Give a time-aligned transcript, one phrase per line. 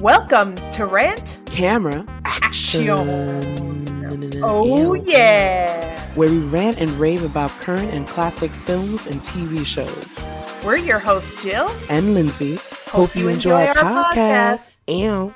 [0.00, 2.82] Welcome to Rant Camera Action.
[2.88, 4.40] Action.
[4.44, 6.14] Oh, yeah.
[6.14, 10.16] Where we rant and rave about current and classic films and TV shows.
[10.64, 11.68] We're your hosts, Jill.
[11.90, 12.58] And Lindsey.
[12.86, 14.78] Hope you enjoy our podcast.
[14.86, 15.34] And.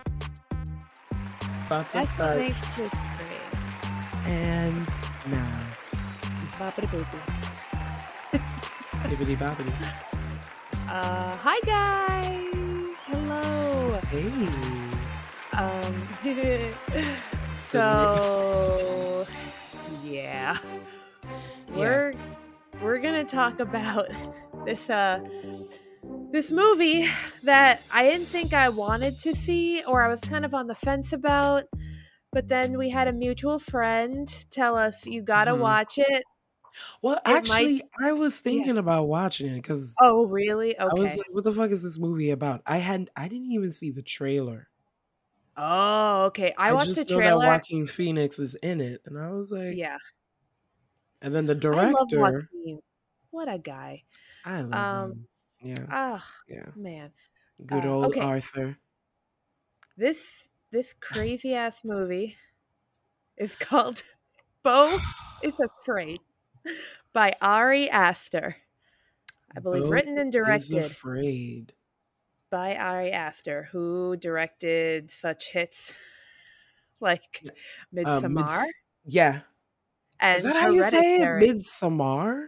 [1.67, 2.37] About to That's what start.
[2.37, 2.93] makes this.
[4.27, 4.87] And
[5.27, 5.61] now.
[6.59, 7.19] Boppity boopy.
[9.09, 9.73] Bibbidi bobbidi.
[10.89, 12.87] Uh, hi guys.
[13.07, 13.71] Hello.
[14.13, 14.49] Hey.
[15.57, 16.09] Um,
[17.59, 19.27] so
[20.03, 20.57] yeah,
[21.75, 22.14] we're
[22.81, 24.09] we're gonna talk about
[24.64, 25.21] this uh
[26.31, 27.07] this movie
[27.43, 30.75] that I didn't think I wanted to see or I was kind of on the
[30.75, 31.64] fence about.
[32.33, 35.58] But then we had a mutual friend tell us you gotta Mhm.
[35.58, 36.25] watch it.
[37.03, 40.77] Well, might- actually, I was thinking about watching it because Oh, really?
[40.78, 41.17] I was Okay.
[41.17, 43.11] like, "What the fuck is this movie about?" I hadn't.
[43.17, 44.69] I didn't even see the trailer.
[45.56, 46.55] Oh, okay.
[46.56, 47.47] I, watched just the know that trailer.
[47.47, 49.98] Joaquin Phoenix is in it, and I was like, Yeah,
[51.22, 52.48] And then the I director.
[53.30, 54.04] What a guy.
[54.44, 55.28] I love Um, him.
[55.60, 56.72] Yeah, Ah, yeah.
[56.75, 57.12] man.
[57.66, 58.20] Good uh, old okay.
[58.20, 58.78] Arthur.
[59.97, 62.36] This this crazy ass movie
[63.36, 64.02] is called
[64.62, 64.98] Beau
[65.42, 66.20] is Afraid
[67.12, 68.56] by Ari Aster.
[69.56, 71.74] I believe Beau written and directed afraid.
[72.50, 75.92] by Ari Aster, who directed such hits
[77.00, 77.50] like Uh,
[77.94, 78.72] Midsommar Mids-
[79.04, 79.41] yeah,
[80.20, 81.27] and is that how you say it?
[81.27, 82.46] Midsommar.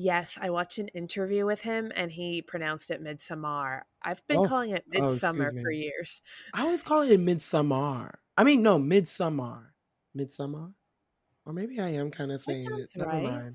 [0.00, 3.82] Yes, I watched an interview with him and he pronounced it Midsommar.
[4.00, 6.22] I've been Oh, calling it oh, Midsummer excuse for years.
[6.54, 8.20] I always call it Midsummer.
[8.36, 9.74] I mean, no, Midsummer.
[10.14, 10.70] Midsummer.
[11.48, 12.90] Or maybe I am kind of saying it.
[12.94, 13.22] Never right.
[13.22, 13.54] mind.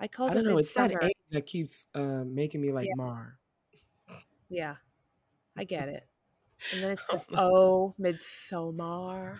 [0.00, 0.56] I called I don't it know.
[0.56, 1.10] It's that Midsummer.
[1.10, 2.94] A that keeps uh, making me like Yeah.
[2.96, 3.38] Mar.
[4.48, 4.76] Yeah,
[5.54, 6.08] I get it.
[6.72, 9.36] And then it's the oh, Midsommar.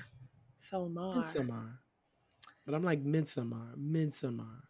[0.60, 1.16] Somar.
[1.16, 1.80] Midsummer.
[2.66, 3.72] But I'm like Midsummer.
[3.78, 4.68] Midsummer.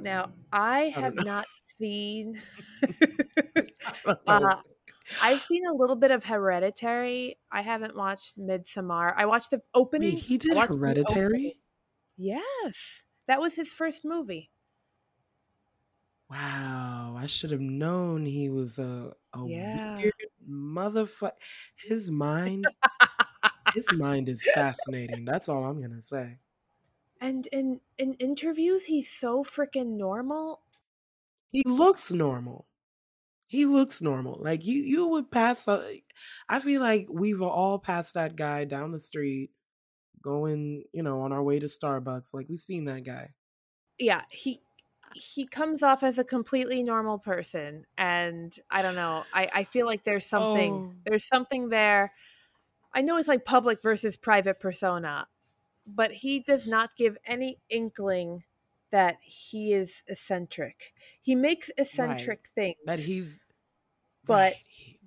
[0.00, 2.42] Now, I don't have not seen.
[2.84, 4.56] I uh,
[5.22, 7.38] I've seen a little bit of Hereditary.
[7.52, 9.14] I haven't watched Midsommar.
[9.16, 10.14] I watched the opening.
[10.14, 10.56] Wait, he did.
[10.56, 11.60] Hereditary?
[12.16, 14.50] Yes, that was his first movie.
[16.30, 20.02] Wow, I should have known he was a a Yeah.
[20.02, 20.14] weird
[20.48, 21.32] motherfucker.
[21.76, 22.74] His mind,
[23.66, 25.24] his mind is fascinating.
[25.24, 26.40] That's all I'm gonna say.
[27.20, 30.62] And in in interviews, he's so freaking normal.
[31.50, 32.66] He looks normal.
[33.46, 34.38] He looks normal.
[34.40, 35.68] Like you, you would pass.
[35.68, 36.02] A,
[36.48, 39.52] I feel like we've all passed that guy down the street,
[40.24, 42.34] going, you know, on our way to Starbucks.
[42.34, 43.34] Like we've seen that guy.
[43.98, 44.60] yeah he
[45.14, 49.86] he comes off as a completely normal person and i don't know i i feel
[49.86, 50.92] like there's something Oh.
[51.06, 52.12] there's something there
[52.94, 55.28] i know it's like public versus private persona
[55.86, 58.44] but he does not give any inkling
[58.90, 63.40] that he is eccentric he makes eccentric things That he's,
[64.26, 64.56] But, right,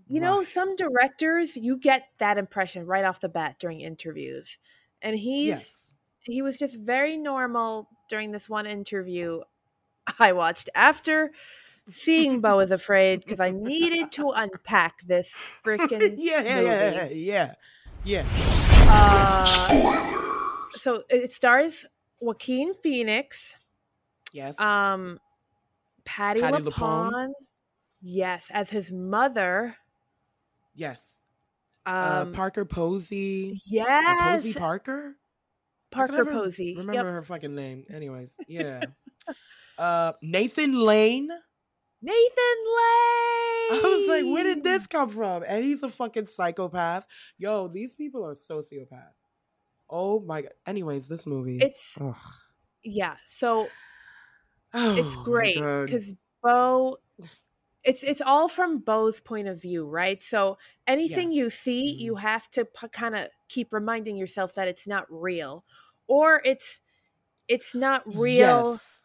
[0.08, 0.48] you know right.
[0.48, 4.60] some directors you get that impression right off the bat during interviews
[5.02, 5.86] and he's yes,
[6.20, 9.42] he was just very normal during this one interview
[10.20, 11.32] I watched after
[11.90, 17.54] seeing Beau is Afraid because I needed to unpack this freaking yeah, yeah, yeah,
[18.04, 18.26] yeah, yeah.
[18.90, 19.46] Uh,
[20.74, 21.86] so it stars
[22.20, 23.56] Joaquin Phoenix,
[24.32, 24.60] Yes.
[24.60, 25.20] um,
[26.06, 27.32] Patty, Patti LuPone, LuPone?
[28.02, 29.76] yes, as his mother.
[30.74, 31.17] yes.
[31.88, 33.62] Um, uh, Parker Posey.
[33.66, 35.16] Yes, Posey Parker.
[35.92, 36.76] Parker Posey.
[36.78, 37.06] Remember Yep.
[37.06, 37.86] her fucking name.
[37.90, 38.82] Anyways, yeah.
[39.78, 41.30] uh, Nathan Lane.
[42.02, 42.14] Nathan
[42.78, 43.70] Lane.
[43.72, 45.44] I was like, where did this come from?
[45.48, 47.06] And he's a fucking psychopath.
[47.38, 49.16] Yo, these people are sociopaths.
[49.90, 50.52] Oh my god.
[50.66, 51.60] Anyways, this movie.
[51.62, 52.16] It's Ugh.
[52.84, 53.16] yeah.
[53.26, 53.68] So
[54.74, 56.98] Oh it's great because Beau
[57.88, 60.22] it's it's all from Beau's point of view, right?
[60.24, 61.38] So anything Yes.
[61.38, 62.02] you see, Mhm.
[62.02, 65.66] you have to p- kind of keep reminding yourself that it's not real,
[66.08, 66.82] or it's
[67.50, 68.74] it's not real.
[68.74, 69.04] Yes.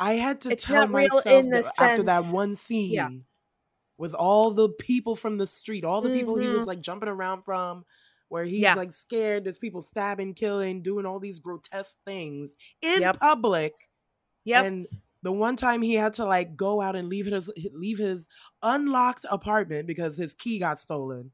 [0.00, 3.10] I had to It's tell myself in the that after that one scene yeah.
[3.98, 6.66] with all the people from the street, all the people he was Mhm.
[6.66, 7.84] like jumping around from,
[8.28, 8.74] where he's Yeah.
[8.74, 13.20] like scared, there's people stabbing, killing, doing all these grotesque things in Yep.
[13.20, 13.90] public.
[14.44, 14.64] Yep.
[14.64, 14.86] And
[15.22, 18.28] the one time he had to like go out and leave his leave his
[18.62, 21.32] unlocked apartment because his key got stolen.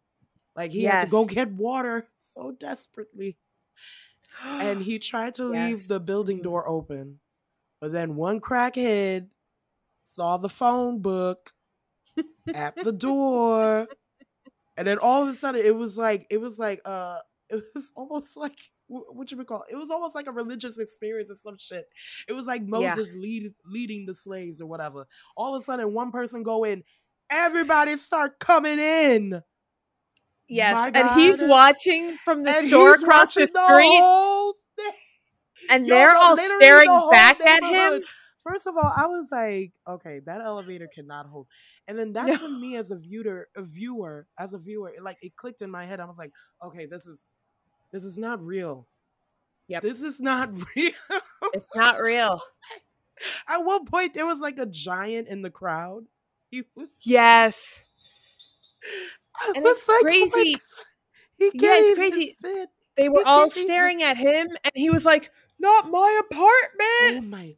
[0.56, 3.38] Like he had to go get water so desperately.
[4.58, 5.48] And he tried to Yes.
[5.48, 6.42] leave the building Mhm.
[6.42, 7.20] door open.
[7.80, 9.30] But then one crackhead
[10.04, 11.54] saw the phone book
[12.52, 13.88] at the door
[14.76, 17.92] And then all of a sudden, it was like it was like uh, it was
[17.96, 19.72] almost like what you would call it?
[19.72, 21.86] it was almost like a religious experience or some shit.
[22.28, 22.94] It was like Yeah.
[22.94, 25.06] Moses lead, leading the slaves or whatever.
[25.36, 26.84] All of a sudden, one person go in,
[27.30, 29.42] everybody start coming in.
[30.48, 34.92] Yes, and he's watching from the and store across the the street, whole thing.
[35.70, 38.02] and Yo, they're no, all staring the back at him.
[38.44, 41.48] First of all, I was like, okay, that elevator cannot hold.
[41.88, 42.46] And then that's No.
[42.46, 45.70] when me as a viewer, a viewer, as a viewer, it, like it clicked in
[45.70, 45.98] my head.
[45.98, 46.30] I was like,
[46.64, 47.28] okay, this is
[47.92, 48.86] this is not real.
[49.68, 49.82] Yep.
[49.82, 50.92] This is not real.
[51.54, 52.40] It's not real.
[53.48, 56.04] At one point there was like a giant in the crowd.
[56.50, 57.80] He was Yes,
[59.54, 60.52] and was it's like, oh crazy.
[60.54, 60.60] God,
[61.38, 62.36] he Yeah, can't it's crazy.
[62.42, 62.68] fit.
[62.96, 66.20] They were He all can't even- staring at him, and he was like, "Not my
[66.24, 67.56] apartment." Oh apartment." my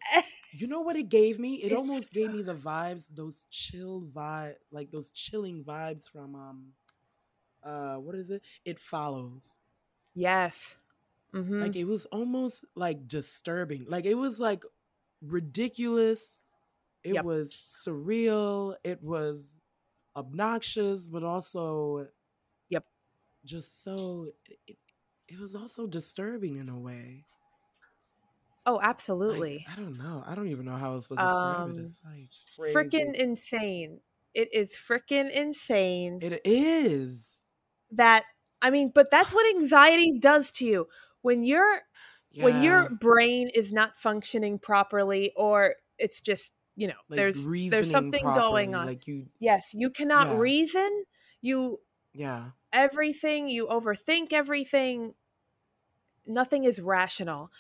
[0.53, 1.57] You know what it gave me?
[1.57, 6.35] It It's almost gave me the vibes, those chill vibe, like those chilling vibes from
[6.35, 6.73] um
[7.63, 8.43] uh what is it?
[8.65, 9.59] It follows.
[10.19, 10.77] Yes.
[11.33, 13.87] hmm Like it was almost like disturbing.
[13.89, 14.65] Like it was like
[15.21, 16.43] ridiculous.
[17.05, 17.23] It Yep.
[17.23, 18.77] was surreal.
[18.85, 19.59] It was
[20.17, 22.09] obnoxious, but also
[22.69, 22.85] Yep.
[23.45, 24.33] just so
[24.67, 24.79] it,
[25.29, 27.27] it was also disturbing in a way.
[28.67, 28.81] oh,
[29.27, 29.67] Like, absolutely.
[29.67, 30.23] I don't know.
[30.27, 31.77] I don't even know how else to describe it.
[31.77, 32.31] Um, It's like
[32.75, 34.03] Freaking insane.
[34.35, 37.43] It is freaking insane It is.
[37.91, 38.25] that
[38.63, 40.89] I mean, but that's what anxiety does to you.
[41.23, 41.83] When your
[42.39, 47.49] when Yeah, your brain is not functioning properly or it's just, you know, like there's
[47.71, 48.87] there's something going on.
[48.87, 50.39] Like you, yes, you cannot Yeah.
[50.39, 51.05] reason.
[51.41, 51.81] You
[52.13, 55.15] yeah, everything, you overthink everything.
[56.27, 57.51] Nothing is rational.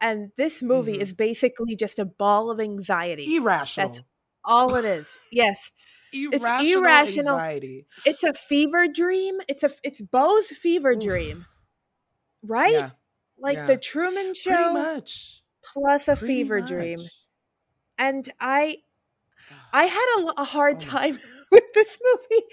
[0.00, 1.00] And this movie Mhm.
[1.00, 3.36] is basically just a ball of anxiety.
[3.36, 3.88] irrational.
[3.88, 4.00] That's
[4.44, 5.18] all it is.
[5.32, 5.72] Yes.
[6.12, 7.34] Irrational, irrational.
[7.34, 7.86] anxiety.
[8.04, 9.38] It's a fever dream.
[9.48, 11.00] It's a it's Beau's fever Oof.
[11.02, 11.46] dream.
[12.42, 12.72] Right?
[12.72, 12.90] Yeah,
[13.38, 13.66] like yeah.
[13.66, 15.42] the Truman pretty Show much.
[15.64, 17.00] plus a pretty fever dream.
[17.98, 18.76] And I
[19.50, 19.68] ah.
[19.72, 20.78] I had a, a hard Oh.
[20.78, 21.18] time
[21.50, 22.44] with this movie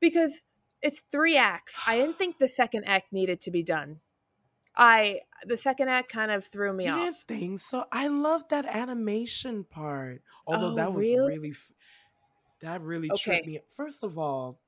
[0.00, 0.40] because
[0.80, 1.78] it's three acts.
[1.86, 4.00] I didn't think the second act needed to be done.
[4.76, 6.98] I the second act kind of threw me You off.
[7.00, 7.84] didn't think so?
[7.92, 10.22] I love that animation part.
[10.46, 11.38] Although Oh, that was really?
[11.38, 11.52] really,
[12.62, 13.18] that really Okay.
[13.20, 13.60] tripped me.
[13.68, 14.58] First of all,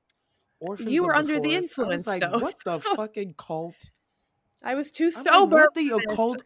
[0.59, 3.91] Orphans You were under the I influence, was like, though, what the fucking cult?
[4.63, 5.55] I was too I'm sober.
[5.57, 6.43] Like, what the occult?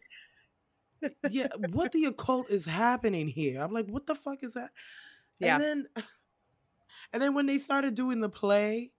[1.30, 3.62] yeah, what the occult is happening here?
[3.62, 4.72] I'm like, what the fuck is that?
[5.40, 5.56] Yeah.
[5.56, 5.86] And then,
[7.14, 8.92] and then when they started doing the play,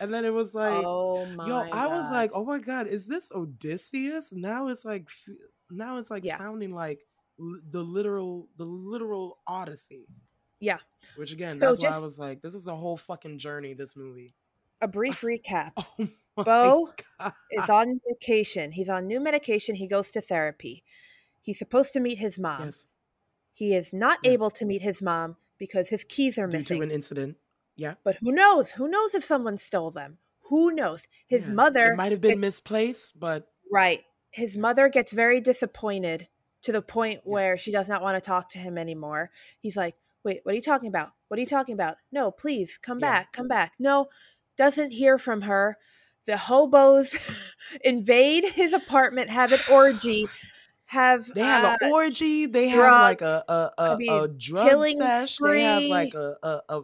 [0.00, 2.12] and then it was like, oh my yo, I was God.
[2.12, 4.32] like, oh my god, is this Odysseus?
[4.32, 5.08] Now it's like,
[5.70, 6.38] now it's like Yeah.
[6.38, 7.00] sounding like
[7.38, 10.06] the literal, the literal Odyssey.
[10.60, 10.78] Yeah.
[11.16, 13.74] Which again, So that's why I was like, this is a whole fucking journey.
[13.74, 14.34] This movie.
[14.80, 15.72] a brief recap.
[16.36, 17.32] Oh Beau God.
[17.50, 18.72] is on medication.
[18.72, 19.74] He's on new medication.
[19.74, 20.84] He goes to therapy.
[21.42, 22.66] He's supposed to meet his mom.
[22.66, 22.86] yes,
[23.52, 24.32] He is not Yes.
[24.34, 26.78] able to meet his mom because his keys are due missing.
[26.78, 27.36] to an incident.
[27.76, 27.94] Yeah.
[28.04, 28.70] But who knows?
[28.72, 30.18] Who knows if someone stole them?
[30.44, 31.08] Who knows?
[31.26, 31.54] His Yeah.
[31.54, 34.04] mother It might have been gets- misplaced, but right.
[34.30, 36.28] His mother gets very disappointed
[36.62, 37.32] to the point Yeah.
[37.32, 39.30] where she does not want to talk to him anymore.
[39.58, 41.10] He's like, "Wait, what are you talking about?
[41.28, 41.96] What are you talking about?
[42.12, 43.10] No, please come Yeah.
[43.10, 43.32] back.
[43.32, 44.08] Come back." No,
[44.56, 45.78] doesn't hear from her.
[46.26, 47.16] The hobos
[47.84, 50.28] invade his apartment, have an orgy,
[50.86, 52.46] have They have uh, an orgy.
[52.46, 55.38] They have like a a a, I mean, a drug killing sesh.
[55.38, 56.82] They have like a a, a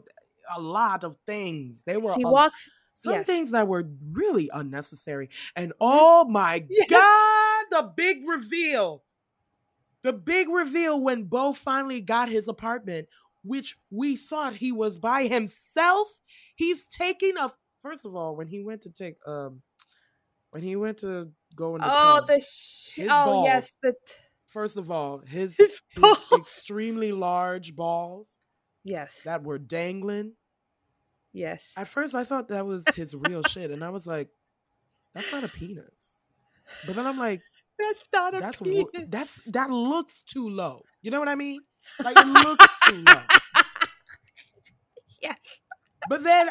[0.57, 1.83] a lot of things.
[1.85, 2.71] They were he a- walks.
[2.95, 3.27] some yes.
[3.27, 5.29] things that were really unnecessary.
[5.55, 6.89] And oh my Yes.
[6.91, 9.03] god, the big reveal.
[10.03, 13.09] The big reveal when Beau finally got his apartment,
[13.47, 16.09] which we thought he was by himself.
[16.57, 19.63] He's taking a first of all, when he went to take um
[20.51, 24.15] when he went to go in the Oh, tub, the sh- oh yes, the t-
[24.47, 28.39] first of all, his his his extremely large balls
[28.85, 30.33] yes, that were dangling.
[31.33, 31.63] yes.
[31.77, 34.29] At first, I thought that was his real shit, and I was like,
[35.15, 36.23] "That's not a penis."
[36.87, 37.43] But then I'm like,
[37.79, 38.87] That's not a "That's penis.
[39.09, 41.61] that's that looks too low." You know what I mean?
[42.03, 43.23] Like it looks too low.
[46.09, 46.49] But then,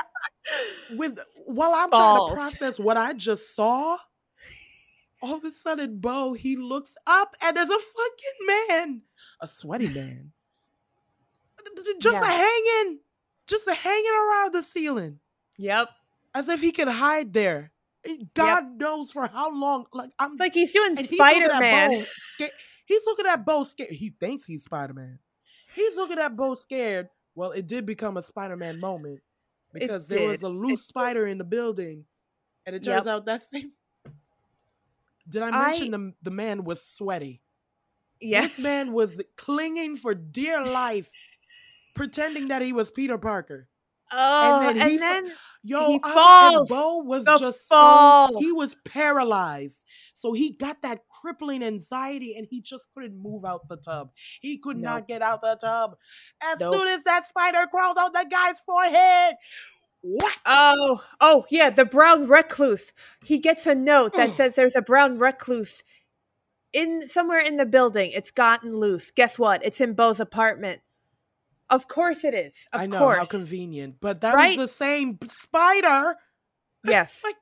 [0.92, 2.30] with while I'm Balls.
[2.30, 2.36] trying to oh.
[2.36, 3.98] process what I just saw,
[5.22, 9.02] all of a sudden, Beau he looks up and there's a fucking man,
[9.42, 10.32] a sweaty man,
[12.00, 13.00] just a hanging,
[13.48, 15.20] just a hanging around the ceiling.
[15.58, 15.90] Yep.
[16.34, 17.72] as if he could hide there.
[18.06, 19.86] Eh, and God knows for how long.
[19.94, 22.06] Like I'm It's like he's doing and he's looking at Spider Man.
[22.10, 22.50] Sca-
[22.86, 23.92] he's looking at Beau scared.
[23.92, 25.20] He thinks he's Spider Man.
[25.74, 27.10] He's looking at Beau scared.
[27.36, 29.22] Well, it did become a Spider Man moment
[29.80, 32.06] because there was a loose It- spider in the building,
[32.66, 32.96] and it Yep.
[32.96, 33.72] turns out that same.
[35.30, 37.42] Did I I- mention the the man was sweaty?
[38.22, 38.56] Yes.
[38.56, 41.12] This man was clinging for dear life,
[41.96, 43.68] pretending that he was Peter Parker.
[44.16, 45.36] Oh, then and he then, fa-
[45.68, 46.70] Yo, He falls.
[46.70, 48.30] Beau was The just fall.
[48.30, 49.82] so he was paralyzed.
[50.14, 54.12] So he got that crippling anxiety and he just couldn't move out the tub.
[54.42, 54.84] He could Nope.
[54.84, 55.98] not get out the tub.
[56.40, 56.76] As Nope.
[56.76, 59.38] soon as that spider crawled on the guy's forehead,
[60.02, 60.38] what?
[60.46, 62.94] oh, oh yeah, the brown recluse.
[63.24, 64.34] He gets a note that mm.
[64.34, 65.84] says there's a brown recluse
[66.74, 68.12] in somewhere in the building.
[68.14, 69.10] It's gotten loose.
[69.10, 69.66] Guess what?
[69.66, 70.82] It's in Beau's apartment.
[71.70, 72.56] Of course it is.
[72.74, 73.18] Of I know course.
[73.18, 74.58] how convenient, but that Right?
[74.58, 76.16] was the same spider.
[76.86, 77.22] yes.
[77.24, 77.36] Like,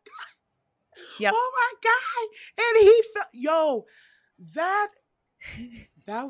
[1.19, 1.33] Yep.
[1.35, 2.65] oh my god!
[2.65, 3.85] And he felt yo,
[4.55, 4.87] that
[6.05, 6.27] that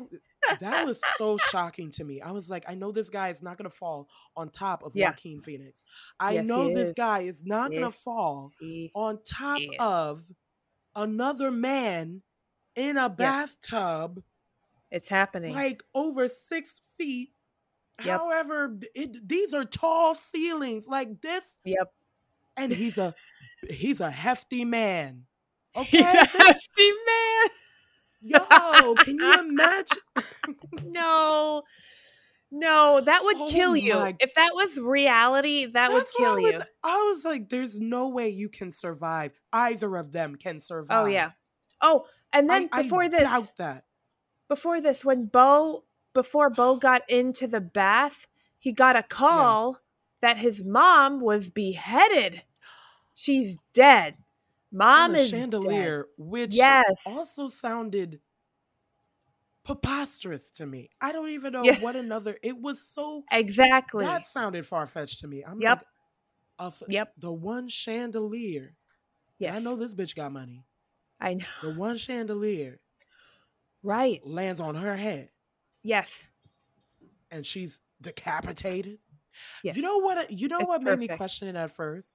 [0.60, 2.20] that was so shocking to me.
[2.20, 5.10] I was like, I know this guy is not gonna fall on top of Yeah.
[5.10, 5.82] Joaquin Phoenix.
[6.18, 6.94] I Yes, know this is.
[6.94, 8.52] guy is not gonna fall
[8.94, 10.24] on top of
[10.96, 12.22] another man
[12.74, 14.22] in a bathtub,
[14.90, 15.52] It's happening.
[15.54, 17.33] like over six feet.
[18.02, 18.20] Yep.
[18.20, 21.92] However, it, these are tall ceilings like this, yep.
[22.56, 23.14] and he's a
[23.68, 25.24] he's a hefty man.
[25.76, 27.48] Okay, He's a hefty man.
[28.22, 29.98] yo, can you imagine?
[30.84, 31.62] No.
[32.56, 33.94] No, that would Oh kill you.
[33.94, 36.62] my- If that was reality, that would That's what kill I was, you.
[36.84, 39.32] I was like, there's no way you can survive.
[39.52, 41.04] Either of them can oh, survive.
[41.04, 41.30] Oh yeah.
[41.80, 43.84] Oh, and then I, before I this, doubt that.
[44.48, 45.84] before this, when Beau,
[46.14, 48.26] before Beau got into the bath,
[48.58, 49.80] he got a call
[50.20, 52.42] that his mom was beheaded.
[53.12, 54.16] She's dead.
[54.72, 57.02] Mom is chandelier, which Yes.
[57.06, 58.20] also sounded
[59.64, 60.90] preposterous to me.
[61.00, 61.80] I don't even know Yeah.
[61.80, 62.38] what another.
[62.42, 64.04] It was so Exactly.
[64.04, 65.42] that sounded far fetched to me.
[65.44, 65.78] I'm Yep.
[65.78, 65.86] like,
[66.58, 67.14] a f- Yep.
[67.18, 68.76] the one chandelier.
[69.38, 69.56] yes.
[69.56, 70.64] I know this bitch got money.
[71.20, 71.46] I know.
[71.62, 72.80] The one chandelier
[73.82, 74.24] Right.
[74.26, 75.30] lands on her head,
[75.84, 76.26] Yes.
[77.30, 78.98] and she's decapitated.
[79.62, 79.76] Yes.
[79.76, 80.30] You know what?
[80.30, 81.18] You know It's what made me perfect.
[81.18, 82.08] question it at first.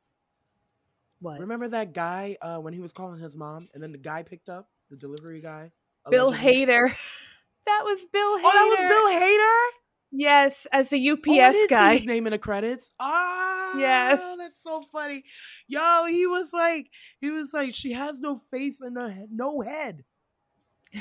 [1.19, 1.39] what?
[1.39, 4.49] Remember that guy uh, when he was calling his mom, and then the guy picked
[4.49, 5.71] up the delivery guy.
[6.09, 6.65] Bill allegedly?
[6.65, 6.89] Hader.
[7.65, 8.41] that was Bill Hader.
[8.45, 9.75] Oh, that was Bill Hader.
[10.11, 11.97] Yes, as the Oh, UPS see guy.
[11.97, 12.89] his name in the credits.
[12.99, 14.19] Ah, Yes.
[14.39, 15.23] that's so funny.
[15.67, 16.89] Yo, he was like,
[17.21, 18.97] he was like, she has no face and
[19.31, 20.03] no head.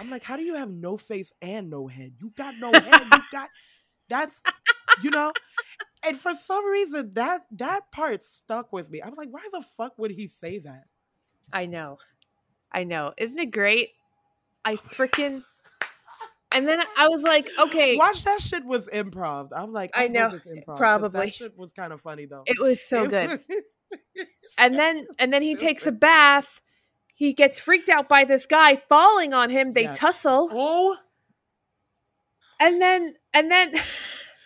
[0.01, 2.15] I'm like, how do you have no face and no head?
[2.21, 3.03] You got no head.
[3.13, 3.49] You got
[4.09, 4.43] that's,
[5.03, 5.33] you know.
[6.07, 9.03] And for some reason, that that part stuck with me.
[9.03, 10.85] I'm like, why the fuck would he say that?
[11.53, 11.99] I know.
[12.71, 13.13] I know.
[13.17, 13.91] Isn't it great?
[14.65, 15.43] I freaking
[16.53, 19.49] And then I was like, okay, Watch that shit was improv.
[19.55, 21.27] I'm like, I hope know, improv, probably.
[21.27, 22.43] That shit was kind of funny though.
[22.47, 23.29] it was so It good.
[23.31, 23.97] was-
[24.59, 26.61] And then and then he takes a bath.
[27.19, 29.73] He gets freaked out by this guy falling on him.
[29.73, 29.93] They Yeah.
[29.95, 30.49] tussle.
[30.53, 30.97] oh,
[32.61, 33.83] And then and then which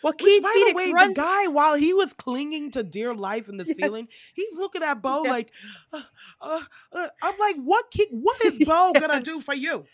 [0.02, 3.49] Joaquin by Phoenix the way, runs the guy while he was clinging to dear life
[3.50, 3.76] in the Yes.
[3.76, 5.31] ceiling, he's looking at Beau Yeah.
[5.31, 5.52] like,
[5.93, 6.02] uh,
[6.41, 6.61] uh,
[6.93, 7.91] uh, I'm like, what?
[7.91, 9.87] Ki- what is Beau gonna do for you?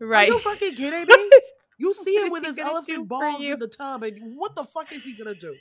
[0.00, 0.28] right.
[0.28, 1.30] Are you fucking kidding me?
[1.78, 5.04] You see him with his elephant balls in the tub, and what the fuck is
[5.04, 5.56] he gonna do?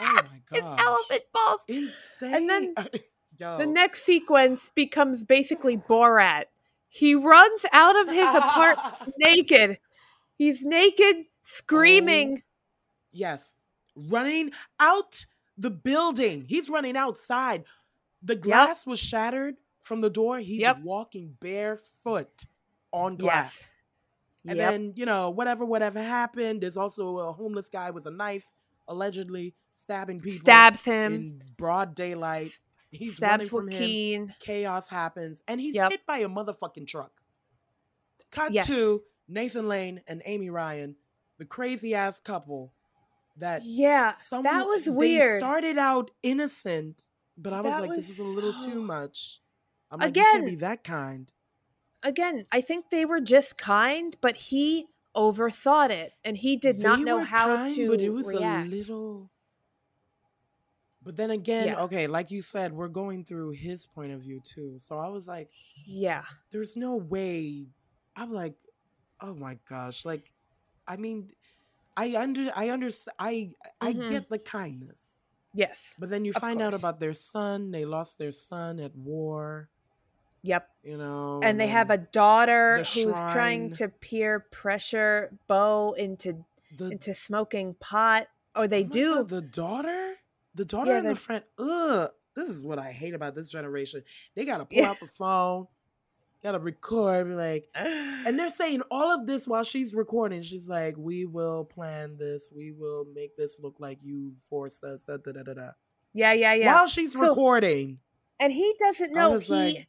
[0.00, 0.52] oh my god!
[0.52, 1.60] His elephant balls.
[1.68, 2.34] Insane.
[2.34, 2.74] And then
[3.38, 3.58] Yo.
[3.58, 6.44] The next sequence becomes basically Borat.
[6.88, 9.78] He runs out of his apartment naked.
[10.38, 12.38] He's naked, screaming.
[12.40, 12.42] Oh.
[13.12, 13.56] Yes.
[13.94, 15.24] Running out
[15.58, 16.44] the building.
[16.48, 17.64] He's running outside.
[18.22, 20.38] The glass was shattered from the door.
[20.38, 20.80] He's Yep.
[20.82, 22.46] walking barefoot
[22.92, 23.60] on glass.
[23.60, 23.72] Yes.
[24.48, 24.70] And Yep.
[24.72, 28.52] then, you know, whatever, whatever happened, there's also a homeless guy with a knife
[28.88, 31.12] allegedly stabbing people Stabs him.
[31.12, 32.50] in broad daylight.
[32.90, 34.34] He's stabs running from him.
[34.40, 35.42] Chaos happens.
[35.48, 35.90] And he's Yep.
[35.90, 37.20] hit by a motherfucking truck.
[38.30, 38.66] Cut Yes.
[38.68, 40.96] to Nathan Lane and Amy Ryan,
[41.38, 42.72] the crazy ass couple
[43.36, 45.40] that Yeah, some that was they weird.
[45.40, 47.04] started out innocent,
[47.36, 49.40] but I was That like, was this is a little so- too much.
[49.90, 51.32] I'm like, you can't be Again- that kind.
[52.02, 57.00] Again, I think they were just kind, but he overthought it, and he did not
[57.00, 58.66] know how kind, to but it was react.
[58.68, 59.30] a little.
[61.06, 61.82] But then again, Yeah.
[61.82, 64.78] okay, like you said, we're going through his point of view too.
[64.78, 65.50] So I was like,
[65.86, 67.68] Yeah, there's no way.
[68.16, 68.56] I'm like,
[69.20, 70.32] oh my gosh, like,
[70.88, 71.30] I mean,
[71.96, 74.08] I under, I understand, I, I Mhm.
[74.08, 75.14] get the kindness,
[75.54, 77.70] yes, but then you find out about their son.
[77.70, 79.70] They lost their son at war.
[80.42, 80.68] yep.
[80.82, 86.44] You know, and they have a daughter who's trying to peer pressure Beau into
[86.76, 88.26] the into smoking pot.
[88.56, 89.14] or they Oh do.
[89.16, 90.14] God, the daughter,
[90.56, 91.44] the daughter Yeah, and the, friend.
[91.58, 94.02] Ugh, this is what I hate about this generation.
[94.34, 94.90] They gotta pull Yeah.
[94.90, 95.68] out the phone,
[96.42, 100.42] gotta record, be like, and they're saying all of this while she's recording.
[100.42, 102.50] She's like, "We will plan this.
[102.54, 105.70] We will make this look like you forced us." Da, da, da, da, da.
[106.12, 106.74] yeah, yeah, yeah.
[106.74, 108.00] While she's So- recording,
[108.40, 109.88] and he doesn't know he like-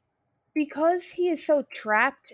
[0.53, 2.33] because he is so trapped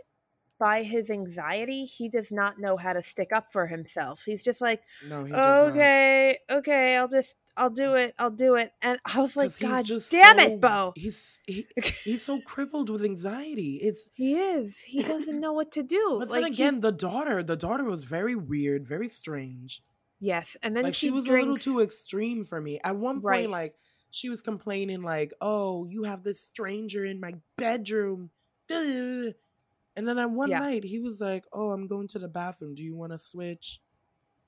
[0.60, 4.62] by his anxiety he does not know how to stick up for himself he's just
[4.62, 9.20] like no, he okay okay i'll just i'll do it i'll do it and i
[9.22, 11.68] was like, god just damn so- it beau He's he,
[12.04, 13.76] he's so crippled with anxiety.
[13.82, 16.92] It's he is he doesn't know what to do but like then he- again, the
[16.92, 19.82] daughter, the daughter was very weird, very strange.
[20.20, 22.80] yes and then like she, she, was drinks a little too extreme for me.
[22.84, 23.50] At one point, Right.
[23.50, 23.76] like
[24.10, 28.30] she was complaining, like, "Oh, you have this stranger in my bedroom,"
[28.70, 29.34] and
[29.96, 30.60] then at one Yeah.
[30.60, 32.76] night he was like, "Oh, I'm going to the bathroom.
[32.76, 33.82] Do you want to switch?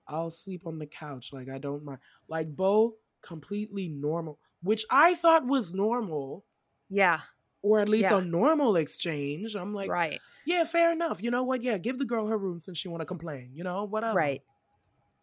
[0.08, 1.32] I'll sleep on the couch.
[1.34, 6.46] Like I don't mind." Like Beau, completely normal, which I thought was normal,
[6.90, 7.22] yeah
[7.62, 8.20] or at least Yeah.
[8.20, 9.56] a normal exchange.
[9.56, 11.24] I'm like, right yeah, fair enough.
[11.24, 11.64] You know what?
[11.64, 13.52] Yeah, give the girl her room since she want to complain.
[13.54, 14.14] You know, whatever.
[14.16, 14.42] right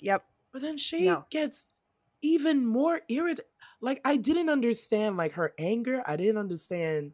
[0.01, 1.27] yep But then she No.
[1.31, 1.69] gets
[2.23, 3.47] even more irritated.
[3.81, 6.03] Like I didn't understand like her anger.
[6.07, 7.12] I didn't understand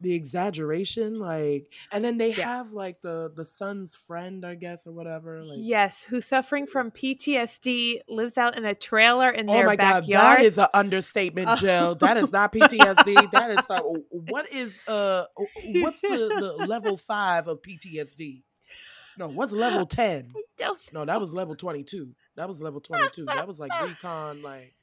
[0.00, 1.18] the exaggeration.
[1.18, 2.58] Like, and then they Yeah.
[2.58, 5.42] have like the the son's friend, I guess, or whatever.
[5.44, 9.76] Like, yes who's suffering from ptsd lives out in a trailer in oh their my
[9.76, 11.56] god, backyard that is an understatement, Oh.
[11.56, 11.94] Jill.
[11.96, 13.30] That is not PTSD.
[13.32, 15.26] that is uh, what is uh
[15.80, 16.08] what's the,
[16.58, 18.42] the level five of PTSD?
[19.18, 20.32] No, what's level ten?
[20.92, 22.14] No, that was level 22.
[22.36, 23.24] That was level 22.
[23.26, 24.74] That was like recon like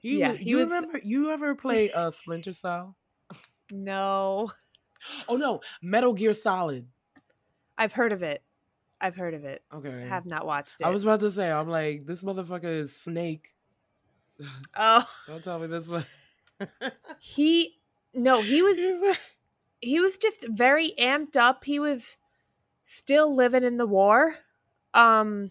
[0.00, 2.96] he Yeah, he you was- remember you ever play uh Splinter Cell?
[3.70, 4.50] No
[5.28, 6.86] Oh no, Metal Gear Solid.
[7.78, 8.42] I've heard of it.
[9.00, 9.62] I've heard of it.
[9.72, 10.06] Okay.
[10.08, 10.86] Have not watched it.
[10.86, 13.54] I was about to say, I'm like, this motherfucker is Snake.
[14.76, 16.06] oh, Don't tell me this one.
[17.20, 17.74] he
[18.14, 19.16] no, he was
[19.80, 21.64] he was just very amped up.
[21.64, 22.16] He was
[22.84, 24.36] still living in the war.
[24.94, 25.50] Um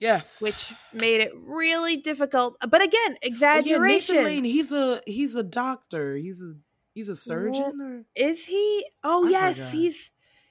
[0.00, 0.40] yes.
[0.42, 2.56] which made it really difficult.
[2.68, 3.28] But again, Oh,
[3.64, 3.78] yeah.
[3.78, 6.16] Nathan Lane, he's a he's a doctor.
[6.16, 6.54] He's a
[6.94, 8.86] he's a surgeon or Is he?
[9.02, 9.72] Oh I yes, forgot.
[9.72, 10.10] he's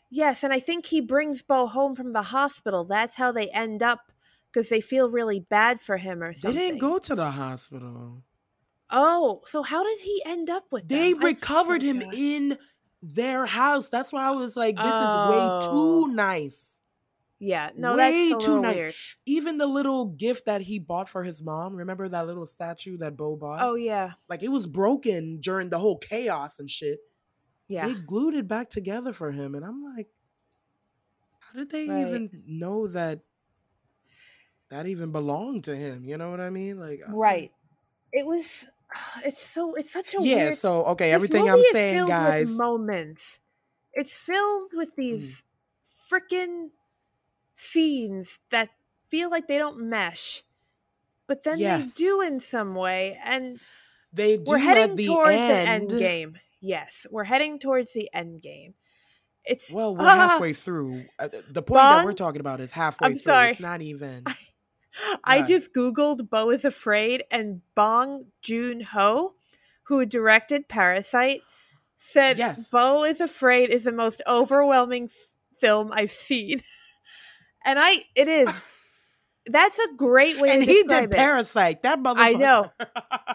[0.09, 2.83] yes, and I think he brings Beau home from the hospital.
[2.83, 4.11] That's how they end up
[4.51, 6.59] because they feel really bad for him or something.
[6.59, 8.23] they didn't go to the hospital.
[8.91, 11.23] Oh, so how did he end up with They them?
[11.23, 12.59] Recovered him in
[13.01, 13.89] their house.
[13.89, 15.29] That's why I was like, this is Oh.
[15.31, 16.05] way too oh.
[16.13, 16.82] nice.
[17.39, 18.75] Yeah, no, way that's too nice.
[18.77, 18.93] weird.
[19.25, 21.75] Even the little gift that he bought for his mom.
[21.75, 23.61] Remember that little statue that Beau bought?
[23.61, 26.99] Oh yeah, like it was broken during the whole chaos and shit.
[27.67, 27.87] yeah.
[27.87, 30.07] They glued it back together for him, and I'm like,
[31.39, 32.07] how did they Right.
[32.07, 33.19] even know that
[34.69, 36.05] that even belonged to him?
[36.05, 36.79] You know what I mean?
[36.79, 37.51] Like, Right.
[38.11, 38.65] It was.
[39.25, 39.73] It's so.
[39.75, 40.35] It's such a Yeah.
[40.35, 40.57] weird.
[40.57, 42.47] So okay, everything I'm saying, filled guys.
[42.47, 43.39] With moments.
[43.91, 44.77] It's filled Mm.
[44.77, 45.43] with these
[46.09, 46.69] frickin'
[47.63, 48.69] scenes that
[49.09, 50.43] feel like they don't mesh,
[51.27, 51.93] but then Yes.
[51.93, 53.59] they do in some way, and
[54.11, 55.51] they do we're heading at the towards end.
[55.51, 56.37] an end game.
[56.61, 58.75] Yes, we're heading towards the end game.
[59.45, 61.05] It's Well, we're Ah, halfway through.
[61.19, 63.33] Uh, the point that we're talking about is halfway I'm through.
[63.33, 63.51] sorry.
[63.51, 64.23] It's not even.
[65.23, 65.47] I What?
[65.47, 69.33] just googled "Beau is Afraid" and Bong Joon Ho,
[69.83, 71.41] who directed Parasite,
[71.97, 72.67] said Yes.
[72.69, 75.11] "Beau is Afraid" is the most overwhelming f-
[75.59, 76.61] film I've seen,
[77.65, 78.49] and I it is.
[79.45, 81.11] That's a great way and to he did it.
[81.11, 81.81] Parasite.
[81.81, 82.17] That motherfucker.
[82.17, 82.71] I know.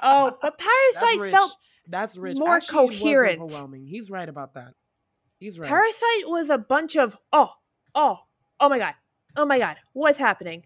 [0.00, 1.32] Oh, but Parasite rich.
[1.32, 1.56] felt
[1.88, 2.38] That's rich.
[2.38, 3.40] more Actually, coherent.
[3.42, 3.84] overwhelming.
[3.86, 4.74] He's right about that.
[5.40, 5.68] He's right.
[5.68, 7.50] Parasite was a bunch of oh,
[7.96, 8.18] oh,
[8.60, 8.94] oh my god,
[9.36, 10.62] oh my god, what's happening?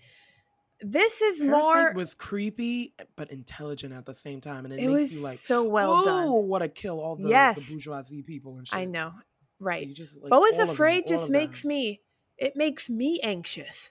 [0.81, 1.93] This is Parasite more.
[1.95, 5.65] was creepy but intelligent at the same time, and it, it makes you like, so
[5.65, 6.29] well done.
[6.29, 7.57] "Ooh, want to kill all the, Yes.
[7.67, 8.79] the bourgeoisie people and shit.
[8.79, 9.13] I know,
[9.61, 9.93] right?
[9.95, 12.01] Just, like, all them, afraid just makes me
[12.39, 13.91] it makes me anxious.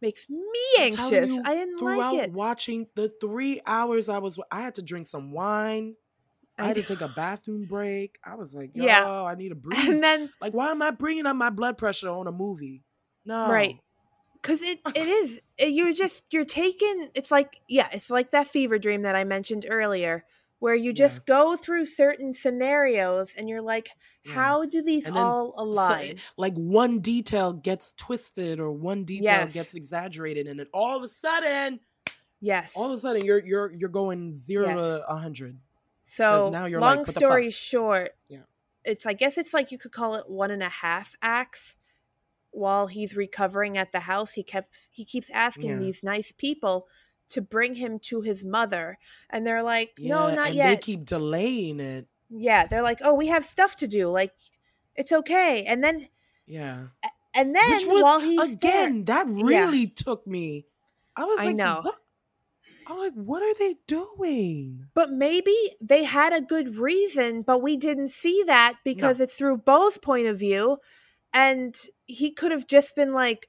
[0.00, 0.40] Makes me
[0.78, 1.28] anxious.
[1.28, 2.32] you, I didn't Throughout like it.
[2.32, 5.96] watching the three hours, I was I had to drink some wine.
[6.56, 8.18] I, I had to take a bathroom break.
[8.24, 9.04] I was like, Yo, Yeah.
[9.22, 9.88] I need a breathe.
[9.88, 12.84] And then like, why am I bringing up my blood pressure on a movie?
[13.24, 13.76] No, Right.
[14.42, 18.46] cuz it it is it- you're just you're taking it's like yeah, it's like that
[18.46, 20.24] fever dream that I mentioned earlier
[20.60, 20.94] where you Yeah.
[20.94, 23.90] just go through certain scenarios and you're like
[24.24, 24.32] Yeah.
[24.32, 26.20] how do these then all So- eh, align?
[26.36, 29.52] like one detail gets twisted or one detail Yes.
[29.52, 31.80] gets exaggerated, and then all of a sudden,
[32.40, 32.72] yes.
[32.74, 34.76] all of a sudden, you're you're you're going zero Yes.
[34.76, 35.58] to a hundred.
[36.04, 38.42] So now you're long like, story short, Yeah.
[38.84, 41.76] it's I guess it's like you could call it one and a half acts.
[42.50, 45.76] While he's recovering at the house, he kept he keeps asking Yeah.
[45.78, 46.88] these nice people
[47.30, 48.98] to bring him to his mother
[49.30, 52.06] and they're like no Yeah, not and yet they keep delaying it.
[52.30, 54.32] yeah they're like oh we have stuff to do like
[54.96, 56.08] it's okay and then
[56.46, 56.88] Yeah.
[57.34, 60.66] and then Which was while he's again, there, that really took me.
[61.14, 61.80] I was I like, know.
[61.82, 61.96] What?
[62.86, 64.86] I'm like, what are they doing?
[64.94, 69.58] but maybe they had a good reason but we didn't see that because it's through
[69.58, 70.78] beau's point of view
[71.32, 71.74] and
[72.06, 73.48] he could have just been like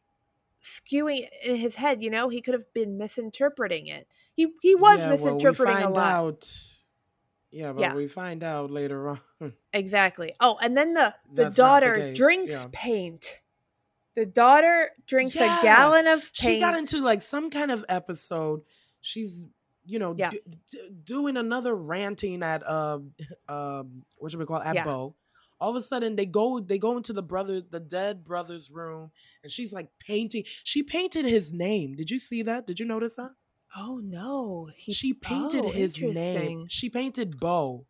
[0.64, 5.00] skewing in his head you know he could have been misinterpreting it he he was
[5.00, 6.64] Yeah, well, we misinterpreting a find lot Out,
[7.52, 7.96] yeah, but Yeah.
[7.96, 9.20] we find out later on.
[9.74, 10.34] Exactly.
[10.40, 12.66] Oh, and then the the That's not the daughter drinks yeah.
[12.72, 13.42] paint.
[14.16, 16.54] The daughter drinks a gallon of paint.
[16.56, 18.62] she got into like some kind of episode.
[19.02, 19.46] She's
[19.86, 20.42] you know d-
[20.72, 23.14] d- doing another ranting at um
[23.50, 24.86] um what should we call it, at.
[24.86, 25.16] Beau.
[25.62, 29.12] All of a sudden they go they go into the brother the dead brother's room
[29.44, 30.44] and she's like painting.
[30.64, 31.96] She painted his name.
[31.96, 32.66] Did you see that?
[32.66, 33.32] Did you notice that?
[33.76, 36.66] oh no, he she painted oh, his name.
[36.70, 37.86] She painted Beau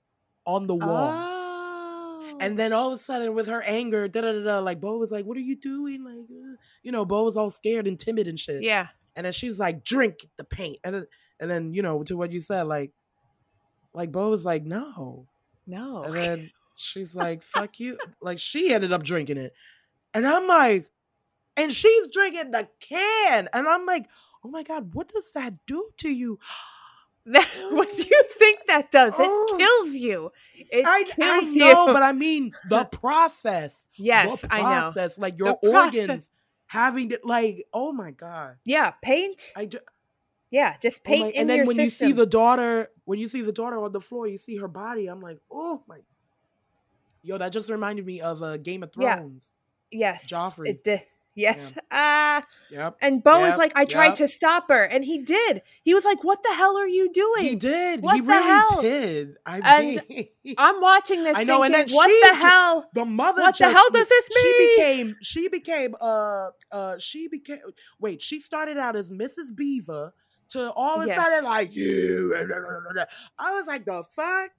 [0.46, 1.14] on the wall.
[1.14, 2.38] Oh.
[2.42, 4.98] And then all of a sudden, with her anger, da da da da, like Beau
[4.98, 8.00] was like, "What are you doing?" Like, uh, you know, Beau was all scared and
[8.00, 8.64] timid and shit.
[8.64, 11.08] yeah, And then she's like, "Drink the paint." And then,
[11.40, 12.92] and then you know, to what you said, like,
[13.94, 15.28] like Beau was like, "No,"
[15.66, 19.54] no, and then she's like, "Fuck you!" Like she ended up drinking it,
[20.14, 20.90] and I'm like,
[21.58, 24.06] and she's drinking the can, and I'm like,
[24.44, 26.40] "Oh my god, what does that do to you?"
[27.26, 29.14] what do you think that does?
[29.18, 29.48] Oh.
[29.54, 30.32] It kills you.
[30.56, 31.94] It I, I kills know, you.
[31.94, 33.88] but I mean the process.
[33.98, 34.64] yes, the I know.
[34.92, 35.86] process, like your process.
[35.86, 36.30] organs
[36.66, 38.56] having to like, oh my god.
[38.66, 39.52] Yeah, paint.
[39.56, 39.80] I ju-
[40.50, 43.42] Yeah, just oh my- paint and then when you see the daughter, when you see
[43.42, 45.06] the daughter on the floor, you see her body.
[45.08, 45.98] I'm like, oh my.
[47.22, 49.52] Yo, that just reminded me of uh, Game of Thrones.
[49.92, 50.12] Yeah.
[50.12, 50.68] Yes, Joffrey.
[50.70, 51.02] It did.
[51.36, 51.72] Yes.
[51.92, 52.44] Ah.
[52.70, 52.98] Yep.
[53.02, 54.16] And Beau was Yep, like, I tried yep.
[54.16, 54.84] to stop her.
[54.84, 55.62] And he did.
[55.84, 57.44] He was like, What the hell are you doing?
[57.44, 58.02] He did.
[58.02, 58.82] What he the really hell?
[58.82, 59.36] did.
[59.46, 60.28] I And mean,
[60.58, 62.90] I'm watching this I know, and then what she the hell?
[62.94, 63.42] the mother.
[63.42, 64.54] What the hell does this mean?
[64.54, 65.16] She became.
[65.22, 65.96] She became.
[66.00, 66.50] Uh.
[66.72, 66.98] Uh.
[67.00, 67.60] She became.
[68.00, 68.22] Wait.
[68.22, 69.56] She started out as Mrs.
[69.56, 70.14] Beaver.
[70.50, 71.18] To all of a Yes.
[71.18, 72.36] sudden, like you.
[73.38, 74.50] I was like, the fuck.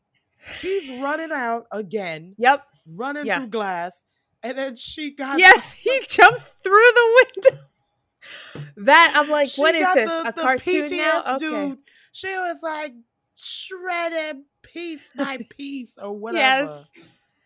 [0.61, 2.65] He's running out again, Yep.
[2.95, 3.39] running Yeah.
[3.41, 4.05] through glass,
[4.43, 5.39] and then she got.
[5.39, 7.65] Yes, he jumps through the window.
[8.77, 10.09] That I'm like, she what is this?
[10.09, 11.23] the- a the cartoon now?
[11.23, 11.39] PTS Okay.
[11.69, 11.79] dude.
[12.13, 12.93] She was like
[13.35, 16.21] shredded piece by piece or Yes.
[16.21, 16.85] whatever.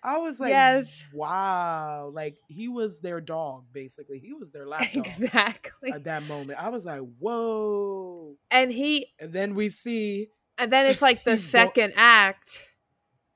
[0.02, 1.02] I was like, Yes.
[1.12, 2.10] wow.
[2.12, 4.18] Like he was their dog, basically.
[4.18, 5.92] He was their lapdog Exactly.
[5.92, 6.58] at that moment.
[6.62, 8.36] I was like, whoa.
[8.50, 10.28] And he And then we see
[10.58, 12.68] and then it's like the go- second act.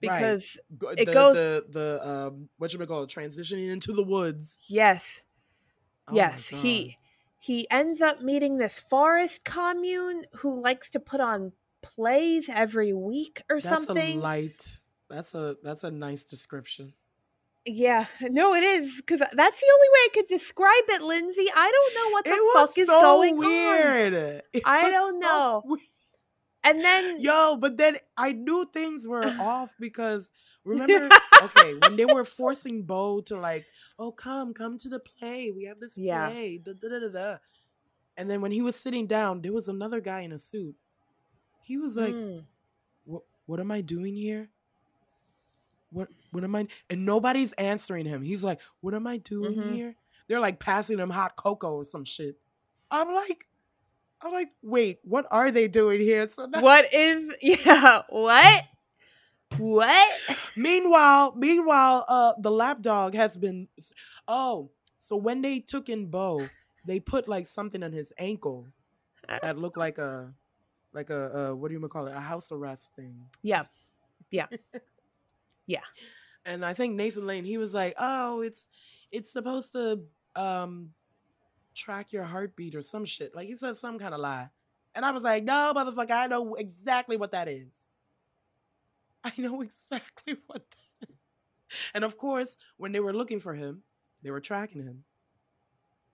[0.00, 3.10] Because go- It the, goes- the the um what should we call it?
[3.10, 4.58] Transitioning into the woods.
[4.68, 5.22] yes,
[6.06, 6.96] Oh yes, he
[7.40, 13.42] he ends up meeting this forest commune who likes to put on plays every week
[13.50, 14.18] or that's something.
[14.18, 14.78] a light.
[15.10, 16.92] That's a that's a nice description.
[17.64, 21.46] Yeah, no, it is because that's the only way I could describe it, Lindsey.
[21.54, 23.38] I don't know what the fuck is going on.
[23.38, 24.42] weird.
[24.52, 25.62] It I don't so know.
[25.66, 25.80] weird.
[26.64, 30.30] And then Yo, but then I knew things were off because
[30.64, 31.10] remember,
[31.42, 33.64] okay, when they were forcing Beau to like,
[33.98, 35.50] oh, come, come to the play.
[35.54, 36.28] We have this Yeah.
[36.28, 36.58] play.
[36.58, 37.36] Da, da, da, da.
[38.16, 40.74] And then when he was sitting down, there was another guy in a suit.
[41.62, 42.44] He was like, Mm,
[43.04, 44.50] what, what am I doing here?
[45.90, 48.22] What what am I and nobody's answering him.
[48.22, 49.74] He's like, What am I doing Mhm.
[49.74, 49.96] here?
[50.26, 52.38] They're like passing him hot cocoa or some shit.
[52.90, 53.47] I'm like,
[54.20, 56.28] I'm like, wait, what are they doing here?
[56.28, 58.02] So now, what is yeah?
[58.08, 58.64] What?
[59.56, 60.18] What?
[60.56, 63.68] meanwhile, meanwhile, uh, the lapdog has been.
[64.26, 66.40] Oh, so when they took in Beau,
[66.84, 68.66] they put like something on his ankle
[69.28, 70.32] that looked like a,
[70.92, 72.14] like a, uh, what do you call it?
[72.14, 73.26] A house arrest thing.
[73.42, 73.64] Yeah,
[74.30, 74.46] Yeah.
[75.66, 75.80] yeah.
[76.44, 78.68] And I think Nathan Lane, he was like, oh, it's,
[79.10, 80.00] it's supposed to,
[80.34, 80.90] um,
[81.78, 83.34] track your heartbeat or some shit.
[83.34, 84.50] Like he said some kind of lie.
[84.94, 87.88] And I was like, no, motherfucker, I know exactly what that is.
[89.24, 91.16] I know exactly what that is.
[91.94, 93.82] And of course, when they were looking for him,
[94.22, 95.04] they were tracking him.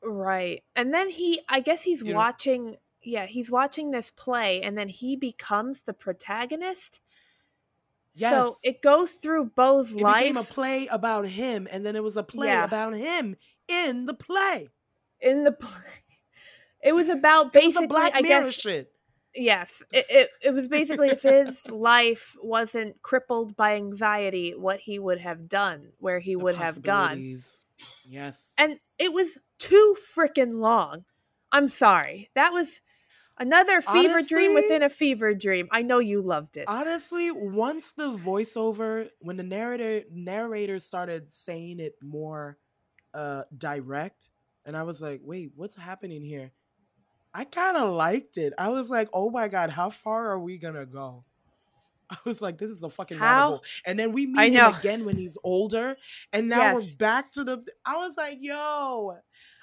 [0.02, 0.62] right.
[0.76, 2.76] And then he, I guess he's You know- watching.
[3.06, 7.00] Yeah, he's watching this play, and then he becomes the protagonist.
[8.16, 12.02] So it goes through Beau's It life became a play about him, and then it
[12.02, 12.64] was a play Yeah.
[12.64, 13.36] about him
[13.68, 14.70] in the play.
[15.20, 15.56] In the.
[16.82, 18.92] It was about It was basically, a Black I guess, shit.
[19.34, 24.98] Yes, it, it it was basically if his life wasn't crippled by anxiety, what he
[24.98, 27.38] would have done, where he The would have gone.
[28.06, 28.52] Yes.
[28.58, 31.06] and it was too freaking long.
[31.52, 32.82] I'm sorry, that was
[33.36, 35.68] Another fever dream within a fever dream.
[35.72, 36.66] I know you loved it.
[36.68, 42.58] Honestly, once the voiceover, when the narrator narrator started saying it more
[43.12, 44.30] uh direct,
[44.66, 46.52] and I was like, wait, what's happening here?
[47.32, 48.52] I kind of liked it.
[48.58, 51.24] I was like, oh my god, how far are we gonna go?
[52.10, 53.60] I was like, this is a fucking How-.
[53.84, 55.96] And then we meet him again when he's older,
[56.32, 56.74] and now Yes.
[56.76, 57.64] we're back to the.
[57.84, 59.16] I was like, yo.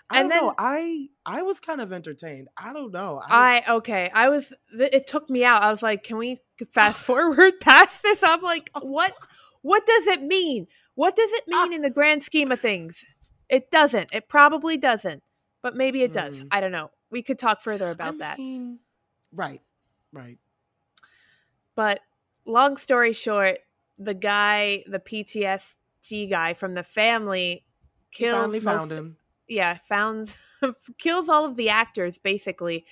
[0.10, 0.48] I And don't know.
[0.48, 2.50] then- I I was kind of entertained.
[2.58, 3.22] I don't know.
[3.26, 4.12] I, I okay.
[4.14, 4.54] I was.
[4.74, 5.62] It took me out.
[5.64, 6.40] I was like, "Can we
[6.74, 8.82] fast forward past this?" I'm like, oh.
[8.86, 9.14] "What?
[9.62, 10.68] What does it mean?
[10.96, 13.06] What does it mean in the grand scheme of things?"
[13.52, 14.16] It doesn't.
[14.16, 15.22] It probably doesn't.
[15.62, 16.42] But maybe it does.
[16.44, 16.48] Mm.
[16.52, 16.90] I don't know.
[17.12, 18.40] We could talk further about I that.
[19.32, 19.62] right,
[20.12, 20.40] right.
[21.76, 22.00] But
[22.46, 23.60] long story short,
[24.00, 27.64] the guy, the PTSD guy from the family,
[28.10, 29.18] He kills finally found most- him.
[29.48, 30.34] Yeah, found
[30.98, 32.86] kills all of the actors basically.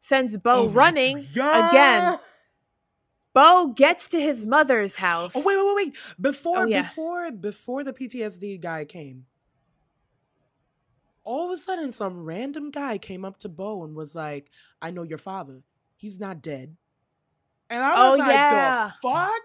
[0.00, 1.70] Sends Beau Oh running God.
[1.70, 2.18] again.
[3.34, 5.32] Beau gets to his mother's house.
[5.34, 5.94] Oh wait, wait, wait, wait!
[6.20, 6.82] Before, Oh, yeah.
[6.82, 9.24] before, before the PTSD guy came,
[11.24, 14.90] all of a sudden, some random guy came up to Beau and was like, "I
[14.90, 15.62] know your father.
[15.96, 16.76] He's not dead."
[17.70, 18.48] And I Oh, was like, yeah.
[18.48, 19.42] "The fuck!"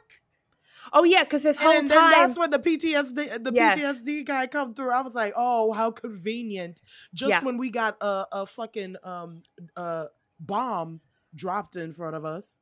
[0.94, 3.78] Oh yeah, because this whole And then, time, then that's when the PTSD, the Yes.
[3.78, 4.92] PTSD guy come through.
[4.92, 6.82] I was like, "Oh, how convenient!"
[7.14, 7.42] Just Yeah.
[7.42, 9.44] when we got a a fucking um
[9.76, 10.06] uh
[10.40, 11.02] bomb
[11.36, 12.60] dropped in front of us.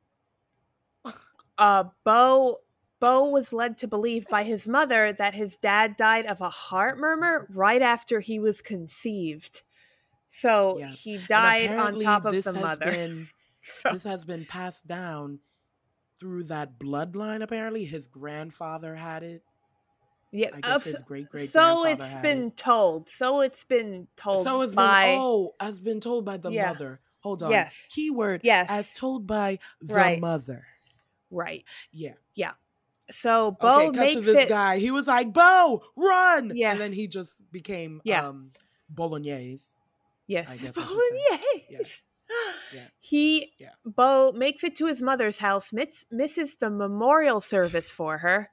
[1.58, 2.58] uh, Beau
[3.00, 6.98] Beau was led to believe by his mother that his dad died of a heart
[6.98, 9.62] murmur right after he was conceived.
[10.30, 10.88] So Yeah.
[10.90, 12.86] he died on top of this the has mother.
[12.86, 13.28] been-
[13.62, 15.40] So- this has been passed down
[16.20, 17.42] through that bloodline.
[17.42, 19.42] Apparently, his grandfather had it.
[20.32, 22.56] yeah, I uh, his great great so grandfather it's had been it.
[22.56, 23.08] told.
[23.08, 26.72] So it's been told So it's by been oh, has been told by the Yeah.
[26.72, 27.00] mother.
[27.20, 27.50] Hold on.
[27.50, 27.88] Yes.
[27.90, 28.40] Keyword.
[28.44, 28.66] Yes.
[28.70, 30.20] As told by the Right.
[30.20, 30.64] mother.
[31.30, 31.64] right.
[31.92, 32.14] Yeah.
[32.34, 32.52] Yeah.
[33.10, 34.00] So Beau okay.
[34.00, 34.48] Makes to this it.
[34.48, 34.78] guy.
[34.78, 36.72] He was like, "Beau, run!" Yeah.
[36.72, 38.26] And then he just became Yeah.
[38.28, 38.52] um
[38.88, 39.74] bolognese.
[40.26, 40.88] Yes, I guess I should.
[40.88, 42.02] Bolognese.
[42.74, 42.86] Yeah.
[42.98, 43.70] He Yeah.
[43.84, 48.50] Beau makes it to his mother's house, miss, misses the memorial service for her,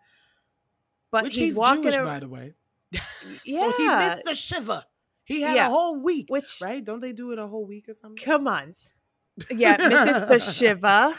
[1.09, 2.53] but Which he's, he's, walking Jewish, ar- by the way.
[2.91, 3.01] Yeah,
[3.71, 4.85] so he missed the shiva.
[5.23, 5.67] He had Yeah.
[5.67, 6.83] a whole week, which right?
[6.85, 8.23] Don't they do it a whole week or something?
[8.23, 8.75] come on,
[9.49, 11.15] yeah, misses the shiva.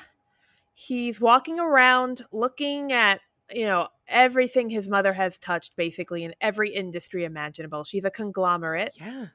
[0.74, 3.20] He's walking around looking at
[3.54, 7.84] you know everything his mother has touched, basically in every industry imaginable.
[7.84, 8.96] She's a conglomerate.
[9.00, 9.26] Yeah.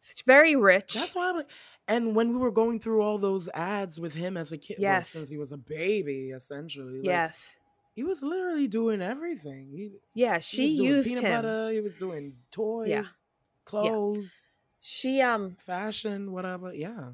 [0.00, 0.94] She's very rich.
[0.94, 1.50] That's why I'm like,
[1.88, 4.92] and when we were going through all those ads with him as a kid, well,
[4.92, 5.08] Yes.
[5.10, 7.50] since he was a baby, essentially, like, yes,
[7.94, 9.70] he was literally doing everything.
[9.74, 10.36] He, yeah.
[10.38, 11.32] he She was doing used peanut him.
[11.42, 11.72] butter.
[11.72, 13.22] He was doing toys,
[13.64, 14.42] clothes,
[14.80, 16.72] She um fashion, whatever.
[16.72, 17.12] Yeah.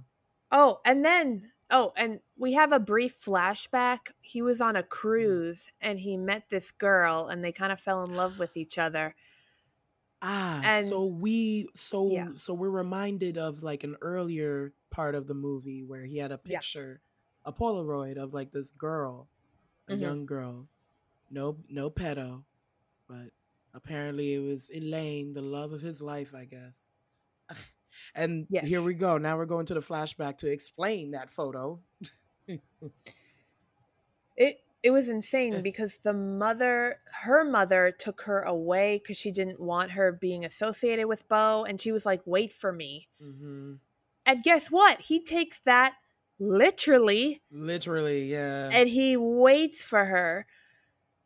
[0.53, 4.11] Oh, and then oh, and we have a brief flashback.
[4.21, 4.89] He was on a Mm.
[4.89, 8.79] cruise and he met this girl and they kind of fell in love with each
[8.79, 9.15] other.
[10.23, 12.35] Ah, And- so we so Yeah.
[12.35, 16.41] so we're reminded of like an earlier part of the movie where he had a
[16.45, 16.59] Yeah.
[16.59, 17.01] picture,
[17.45, 19.29] a Polaroid of like this girl,
[19.89, 20.01] a Mhm.
[20.01, 20.69] young girl,
[21.31, 22.45] no no pedo,
[23.07, 23.33] but
[23.75, 26.89] apparently it was Elaine, the love of his life, I guess.
[28.15, 29.19] and here we go.
[29.19, 31.81] Now we're going to the flashback to explain that photo.
[34.37, 39.61] It it was insane because the mother her mother took her away cuz she didn't
[39.61, 43.75] want her being associated with Beau and she was like, "Wait for me." hmm
[44.27, 45.01] And guess what?
[45.03, 45.95] He takes that
[46.39, 48.71] literally Literally, yeah.
[48.73, 50.47] and he waits for her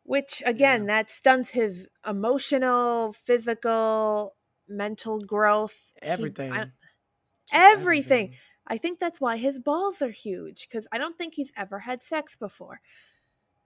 [0.03, 0.87] which again Yeah.
[0.87, 4.35] that stunts his emotional physical
[4.69, 6.69] mental growth He- I- everything.
[7.51, 8.33] Everything.
[8.67, 12.03] I think that's why his balls are huge because I don't think he's ever had
[12.03, 12.81] sex before.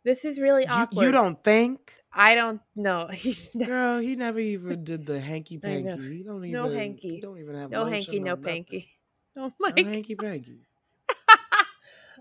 [0.06, 1.06] This is really awkward.
[1.06, 1.94] you don't think?
[2.14, 3.08] I don't know.
[3.12, 6.18] He's no, Girl, he never even did the hanky panky.
[6.18, 6.52] He don't even.
[6.52, 7.16] No hanky.
[7.16, 8.90] He don't even have no hanky, no panky.
[9.36, 10.60] Oh No my hanky panky.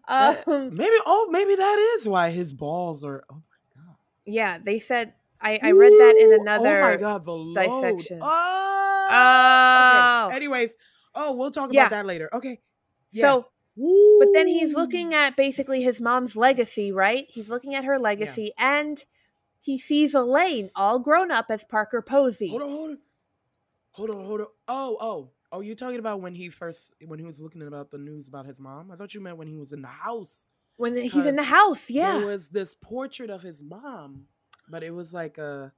[0.09, 0.97] That- Um, maybe.
[1.07, 3.23] Oh, maybe that is why his balls are.
[3.31, 3.97] Oh my god.
[4.25, 6.79] yeah, they said I, I read that in another.
[6.79, 7.55] Oh my god, the load.
[7.55, 8.21] dissection.
[8.23, 9.09] Oh.
[9.11, 10.25] Oh.
[10.29, 10.37] Okay.
[10.37, 10.75] Anyways,
[11.15, 11.89] oh, we'll talk about Yeah.
[11.89, 12.31] that later.
[12.33, 12.61] Okay.
[13.15, 17.25] So, but then he's looking at basically his mom's legacy, right?
[17.29, 19.05] He's looking at her legacy, and
[19.61, 22.49] he sees Elaine all grown up as Parker Posey.
[22.49, 22.99] Hold on, hold on,
[23.91, 24.47] hold on, hold on.
[24.69, 25.61] Oh, oh, oh!
[25.61, 28.47] You're talking about when he first when he was looking at about the news about
[28.47, 28.91] his mom.
[28.91, 30.47] I thought you meant when he was in the house.
[30.77, 32.25] when he's in the house, there yeah.
[32.25, 34.25] was this portrait of his mom,
[34.73, 35.73] but it was like a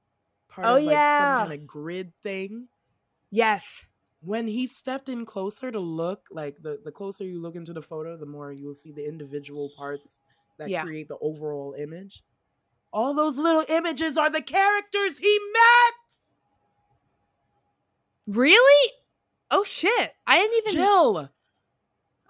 [0.47, 1.35] part Oh, of like yeah.
[1.37, 2.69] some kind of grid thing.
[3.29, 3.85] Yes.
[4.21, 7.81] when he stepped in closer to look, like the the closer you look into the
[7.81, 10.17] photo, the more you will see the individual parts
[10.57, 10.81] that Yeah.
[10.83, 12.23] create the overall image.
[12.93, 16.01] All those little images are the characters he met.
[18.27, 18.91] Really?
[19.51, 20.13] Oh shit!
[20.25, 20.73] I didn't even.
[20.81, 21.29] Jill,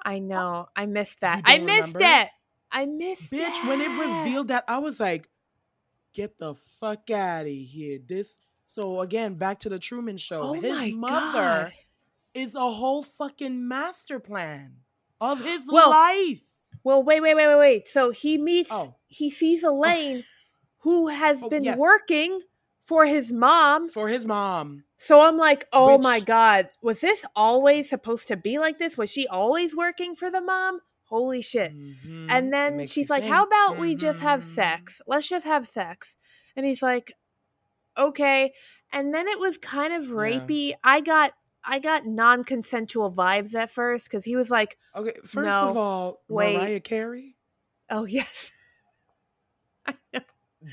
[0.04, 0.66] I know.
[0.68, 1.44] Oh, I missed that.
[1.46, 2.24] I missed remember?
[2.24, 2.30] it.
[2.72, 3.38] I missed it.
[3.40, 5.30] bitch, when it revealed that, I was like,
[6.16, 8.00] get the fuck out of here.
[8.04, 10.42] This so again, back to the Truman Show.
[10.42, 11.74] Oh his my mother god!
[12.34, 14.78] is a whole fucking master plan
[15.22, 16.42] of his Well, life.
[16.84, 17.88] Well, wait, wait, wait, wait, wait.
[17.88, 18.72] So he meets.
[18.72, 18.96] Oh.
[19.08, 20.24] He sees Elaine,
[20.80, 21.78] who has Oh, been yes.
[21.78, 22.42] working
[22.82, 23.90] for his mom.
[23.90, 24.84] For his mom.
[24.98, 28.98] So I'm like, oh my god, was this always supposed to be like this?
[28.98, 30.80] Was she always working for the mom?
[31.16, 31.74] Holy shit.
[31.74, 32.28] Mhm.
[32.30, 33.48] And then she's like, How think.
[33.48, 34.44] about we just have Mhm.
[34.44, 35.02] sex?
[35.08, 36.18] Let's just have sex.
[36.56, 37.12] And he's like,
[37.98, 38.54] Okay.
[38.92, 40.74] And then it was kind of rapey.
[40.84, 41.32] I got
[41.68, 46.22] I got non-consensual vibes at first because he was like, Okay, first No, of all,
[46.28, 46.54] wait.
[46.58, 47.36] Mariah Carey,
[47.90, 48.52] Oh yes.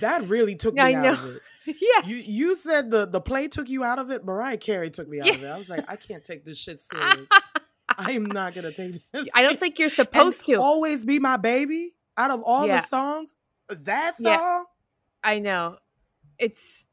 [0.01, 1.13] That really took me I out know.
[1.13, 1.43] of it.
[1.65, 2.07] Yeah.
[2.09, 4.25] You you said the the play took you out of it.
[4.25, 5.47] Mariah Carey took me out of it.
[5.47, 7.29] I was like, I can't take this shit serious.
[7.99, 9.29] I am not gonna take this.
[9.35, 10.55] I don't think you're And supposed to.
[10.57, 11.93] always be my baby.
[12.17, 12.81] Out of all Yeah.
[12.83, 13.35] the songs,
[13.69, 14.25] that song.
[14.33, 14.63] Yeah.
[15.25, 15.77] I know.
[16.39, 16.87] It's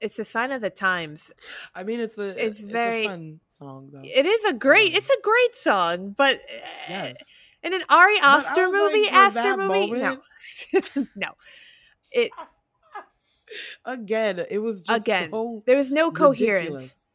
[0.00, 1.32] it's a sign of the times.
[1.74, 4.00] I mean, it's a It's it's, very- a fun song though.
[4.04, 6.40] It is a great Um, it's a great song, but
[6.88, 7.14] yes.
[7.62, 10.22] in an Ari Aster was like, movie, Aster movie, moment-
[10.94, 11.28] no, no.
[12.10, 12.30] It
[13.84, 15.30] Again, it was just again.
[15.30, 16.64] so there was no coherence.
[16.68, 17.07] ridiculous.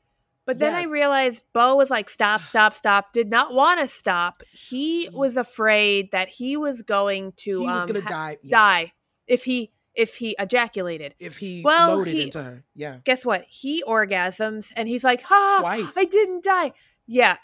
[0.46, 3.14] But then I realized Beau was like, stop, stop, stop.
[3.14, 4.44] Did not want to stop.
[4.52, 8.38] He was afraid that he was going to He was um, gonna ha- die.
[8.44, 8.94] yeah, die
[9.28, 11.14] if he if he ejaculated.
[11.20, 12.64] if he Well, loaded he- into her.
[12.74, 13.46] Yeah, Guess what?
[13.48, 15.94] He orgasms and he's like, ha, Twice.
[15.96, 16.74] I didn't die.
[17.08, 17.38] Yeah.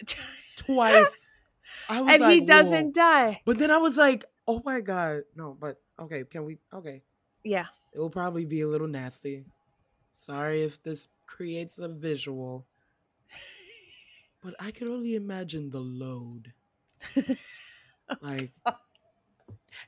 [0.57, 1.27] twice.
[1.89, 3.41] I was and like, he doesn't die.
[3.45, 5.55] But then I was like, oh my god, no.
[5.59, 6.57] But okay, can we?
[6.73, 7.03] Okay,
[7.43, 7.65] Yeah.
[7.93, 9.45] it will probably be a little nasty.
[10.11, 12.65] Sorry if this creates a visual,
[14.41, 16.53] but I can only imagine the load.
[18.11, 18.51] Oh, like,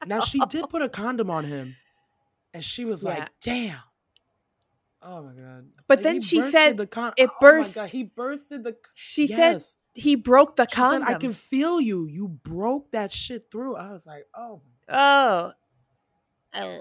[0.05, 1.75] now she did put a condom on him,
[2.53, 3.09] and she was Yeah.
[3.09, 3.79] like, "Damn."
[5.01, 5.69] Oh my god!
[5.87, 7.91] But Like, then she said the con- it Oh my God, burst.
[7.91, 8.75] he bursted the.
[8.93, 9.63] She said
[9.95, 11.07] he broke the She condom.
[11.07, 12.05] said, "I can feel you.
[12.05, 15.53] You broke that shit through." I was like, "Oh." Oh.
[16.53, 16.79] Ugh,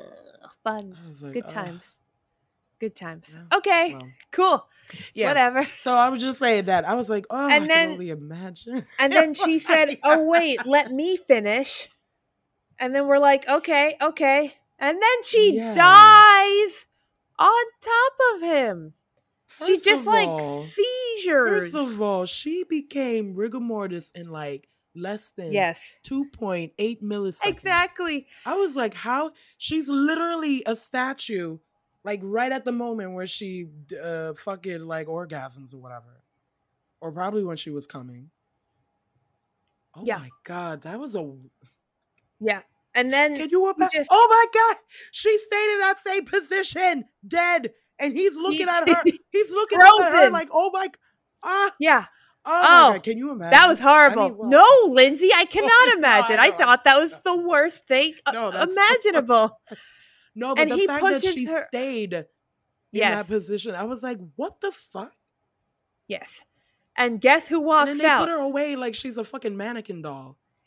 [0.62, 0.94] fun.
[1.22, 1.96] Like, Good "Ugh." times.
[2.80, 3.36] Good times.
[3.36, 3.94] Yeah, Okay.
[3.94, 4.68] well, Cool.
[5.14, 5.28] yeah.
[5.28, 5.66] Whatever.
[5.78, 6.88] So I was just saying that.
[6.88, 10.24] I was like, "Oh, And I then- can only imagine." And then she said, "Oh
[10.24, 11.88] wait, let me finish."
[12.78, 15.70] And then we're like, "Okay, okay." And then she Yeah.
[15.72, 16.86] dies
[17.38, 18.94] on top of him.
[19.66, 21.70] she just like all- seizures.
[21.72, 25.98] First of all, she became rigor mortis in like less than yes.
[26.04, 27.46] 2.8 milliseconds.
[27.46, 28.26] Exactly.
[28.46, 29.32] I was like, how?
[29.58, 31.58] She's literally a statue,
[32.04, 33.68] like right at the moment where she
[34.02, 36.22] uh, fucking like orgasms or whatever,
[37.00, 38.30] or probably when she was coming.
[39.94, 40.18] Oh Yeah.
[40.18, 41.32] my god, that was a.
[42.40, 42.62] Yeah.
[42.94, 44.00] And then Can you imagine?
[44.00, 44.76] just- Oh my god,
[45.12, 49.02] she stayed in that same position, dead, and he's looking at her.
[49.30, 50.88] He's looking at her like, oh my,
[51.44, 52.06] ah, yeah,
[52.44, 53.50] oh, my Oh, god, can you imagine?
[53.52, 54.22] that was horrible.
[54.22, 56.38] I mean, well- no, Lindsey, I cannot no, imagine.
[56.40, 59.56] I I, I thought that was the worst thing uh, No, imaginable.
[60.40, 62.24] No, but and the he fact that she her- stayed in
[62.92, 63.28] yes.
[63.28, 65.12] that position, I was like, what the fuck?
[66.08, 66.42] Yes.
[66.96, 68.20] And guess who And walks then they out?
[68.20, 70.26] put her away like she's a fucking mannequin doll.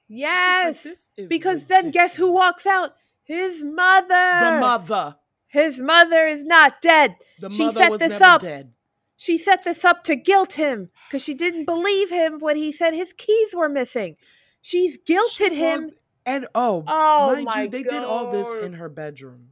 [0.09, 0.83] Like, yes.
[0.83, 2.95] "This is because then guess who walks out?
[3.23, 4.07] His mother.
[4.07, 5.15] The mother.
[5.47, 7.15] His mother is not dead.
[7.39, 8.41] The She mother set was this never up.
[8.41, 8.73] dead.
[9.17, 12.93] She set this up to guilt him because she didn't believe him when he said
[12.93, 14.17] his keys were missing.
[14.61, 15.91] She's guilted She him.
[16.25, 19.49] And oh, Oh mind my you, they did all this in her bedroom.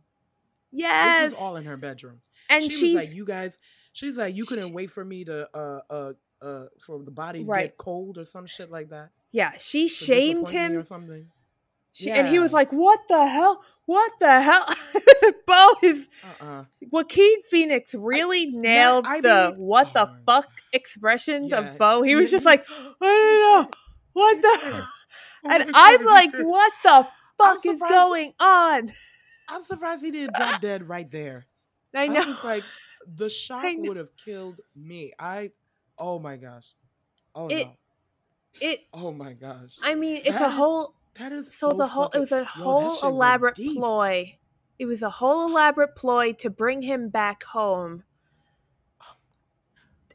[0.72, 1.30] Yes.
[1.32, 2.22] This was all in her bedroom.
[2.50, 3.60] and she she's was like, "You guys,"
[3.94, 7.50] she's like, "You couldn't wait for me to uh uh uh for the body to
[7.50, 7.66] Right.
[7.68, 10.84] get cold or some shit like that." yeah, she shamed me or him.
[10.84, 11.28] something.
[11.94, 13.62] She, And he was like, "What the hell?
[13.86, 14.66] What the hell?"
[15.48, 20.42] Beau is Uh uh Joaquin Phoenix really nailed I the mean- "what the oh my
[20.42, 22.02] fuck" expressions Yeah, of Beau.
[22.02, 23.72] He was just like, "I don't know
[24.14, 24.86] what the,"
[25.52, 27.08] and I'm like, "What the
[27.38, 28.90] fuck is going on?"
[29.52, 31.46] I'm surprised he didn't drop dead right there.
[31.96, 32.26] I I know.
[32.26, 32.64] was like,
[33.16, 35.14] the shock would have killed me.
[35.20, 35.52] I,
[36.00, 36.68] oh my gosh,
[37.36, 37.74] oh It- no,
[38.62, 38.80] it.
[38.94, 39.78] oh my gosh.
[39.84, 40.96] I mean, it's That a is whole.
[41.16, 42.08] that is So, so, the whole.
[42.14, 44.38] It was a whole elaborate ploy.
[44.80, 48.04] It was a whole elaborate ploy to bring him back home.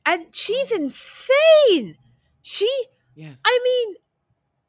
[0.04, 0.76] And she's oh.
[0.76, 1.96] insane.
[2.42, 2.68] She,
[3.14, 3.38] Yes.
[3.44, 3.96] I mean,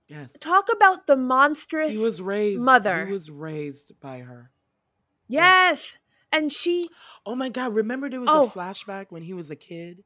[0.08, 0.30] yes.
[0.40, 1.94] talk about the monstrous.
[1.96, 2.62] He was raised.
[2.62, 3.06] mother.
[3.06, 4.52] He was raised by her.
[5.28, 5.98] Yes,
[6.32, 6.90] and she,
[7.26, 7.74] Oh my god!
[7.74, 8.48] Remember there was Oh.
[8.48, 10.04] a flashback when he was a kid,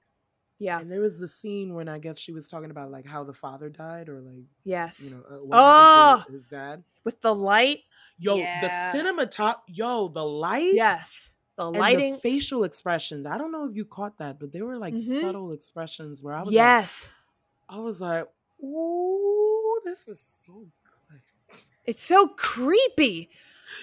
[0.60, 3.24] yeah, and there was the scene when I guess she was talking about like how
[3.24, 6.24] the father died or like yes, you know uh, Oh.
[6.32, 6.84] his dad.
[7.04, 7.80] with the light.
[8.20, 8.62] Yo, Yeah.
[8.92, 9.62] the cinematop.
[9.68, 10.74] Yo, the light.
[10.74, 12.14] Yes, the And lighting.
[12.14, 13.26] the facial expressions.
[13.26, 15.22] I don't know if you caught that, but they were like Mhm.
[15.22, 17.10] subtle expressions where I was like, yes,
[17.68, 18.28] I was like,
[18.64, 20.54] ooh, this is so
[20.84, 21.22] good.
[21.86, 23.30] it's so creepy.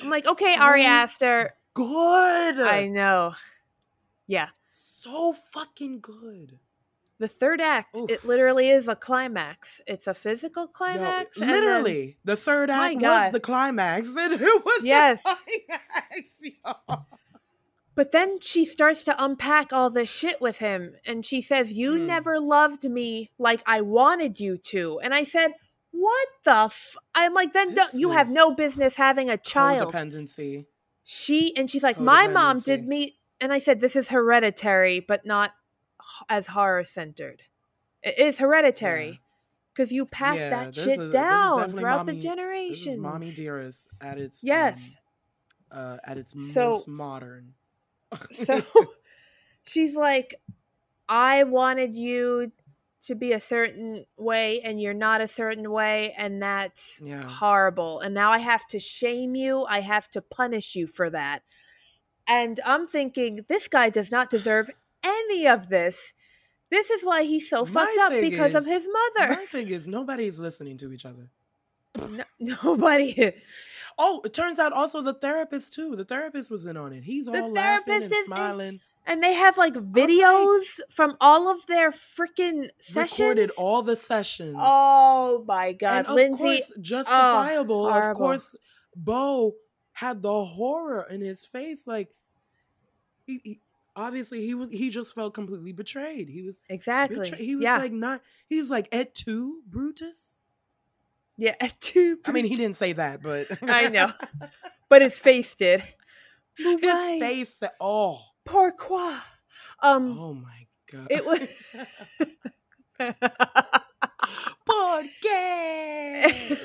[0.03, 1.51] I'm like, okay, Ari So Aster.
[1.75, 2.61] Good.
[2.61, 3.35] I know.
[4.27, 4.49] Yeah.
[4.69, 6.59] so fucking good.
[7.21, 8.11] The third act, Oof.
[8.11, 9.81] it literally is a climax.
[9.89, 11.37] It's a physical Yo, climax.
[11.37, 13.33] then- literally, the third act was God.
[13.33, 15.23] the climax, and it was Yes.
[15.25, 15.37] the
[15.67, 16.87] climax.
[16.89, 16.97] yo.
[17.97, 20.95] but then she starts to unpack all this shit with him.
[21.07, 22.07] And she says, You Hmm.
[22.07, 25.01] never loved me like I wanted you to.
[25.01, 25.55] And I said,
[25.91, 26.95] What the f?
[27.15, 29.95] I'm like, then This you have no business having a child.
[29.95, 30.67] Codependency.
[31.05, 33.17] She, and she's like, My mom did me.
[33.41, 35.53] And I said, This is hereditary, but not
[36.29, 37.43] as horror centered.
[38.03, 39.21] It is hereditary.
[39.75, 42.95] Because you pass Yeah, that shit is- down throughout mommy- the generations.
[42.97, 44.97] is mommy dearest at its Yes.
[45.71, 47.55] um, uh, at its So- most modern.
[48.31, 48.61] So
[49.65, 50.35] she's like,
[51.09, 52.53] I wanted you
[53.03, 57.23] to be a certain way and you're not a certain way, and that's Yeah.
[57.23, 58.01] horrible.
[58.01, 61.43] And now I have to shame you, I have to punish you for that.
[62.27, 64.69] And I'm thinking, this guy does not deserve
[65.05, 66.13] any of this.
[66.71, 69.35] This is why he's so My fucked up because of his mother.
[69.35, 71.31] My thing is nobody's listening to each other.
[71.97, 72.25] No,
[72.63, 73.33] nobody.
[73.97, 75.97] Oh, it turns out also the therapist too.
[75.97, 77.05] The therapist was in on it.
[77.05, 78.81] He's all laughing therapist and is in- smiling.
[79.09, 83.19] And they have like videos from all of their freaking sessions.
[83.21, 84.55] Recorded all the sessions.
[84.59, 86.39] Oh my god, and of Lindsey!
[86.43, 87.87] course, justifiable.
[87.89, 88.55] of course,
[88.95, 89.55] Beau
[89.93, 91.87] had the horror in his face.
[91.87, 92.11] Like
[93.27, 93.61] he, he
[93.97, 96.29] obviously he was he just felt completely betrayed.
[96.29, 97.21] He was exactly.
[97.21, 97.41] betrayed.
[97.41, 98.21] He was yeah, like not.
[98.47, 100.43] He was like et tu, Brutus.
[101.39, 101.55] yeah.
[101.81, 102.19] Two.
[102.27, 104.13] I mean, he didn't say that, but I know.
[104.91, 105.83] but his face did.
[106.59, 107.21] his Right.
[107.21, 107.55] face.
[107.55, 109.19] said- Oh, Pourquoi?
[109.83, 111.07] Um, oh my god!
[111.11, 111.77] it was.
[114.65, 115.05] Porque.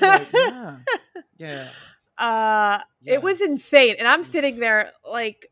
[0.00, 0.76] Like, yeah,
[1.38, 1.68] yeah.
[2.18, 3.14] uh, yeah.
[3.14, 5.46] it was insane, and I'm sitting there like,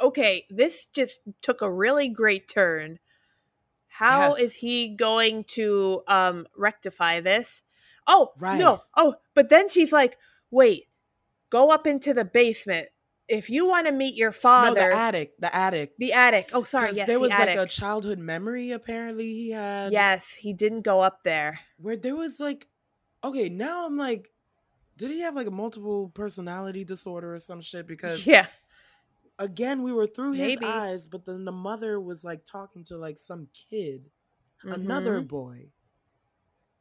[0.00, 2.98] okay, this just took a really great turn.
[3.88, 4.60] How is Yes.
[4.60, 7.62] he going to um rectify this?
[8.06, 8.58] Oh Right.
[8.58, 8.82] no!
[8.96, 10.18] Oh, but then she's like,
[10.50, 10.84] wait,
[11.50, 12.88] go up into the basement
[13.28, 15.32] if you want to meet your father, no the attic.
[15.38, 15.92] The attic.
[15.98, 16.50] The attic.
[16.52, 17.56] Oh, sorry, Yes, there the was attic.
[17.56, 19.92] like a childhood memory apparently he had.
[19.92, 21.60] yes, he didn't go up there.
[21.78, 22.66] where there was like,
[23.24, 24.28] okay, now I'm like,
[24.96, 27.86] did he have like a multiple personality disorder or some shit?
[27.88, 28.46] Because Yeah.
[29.38, 30.64] again, we were through his Maybe.
[30.64, 34.10] eyes, but then the mother was like talking to like some kid,
[34.64, 35.28] another Mhm.
[35.28, 35.66] boy.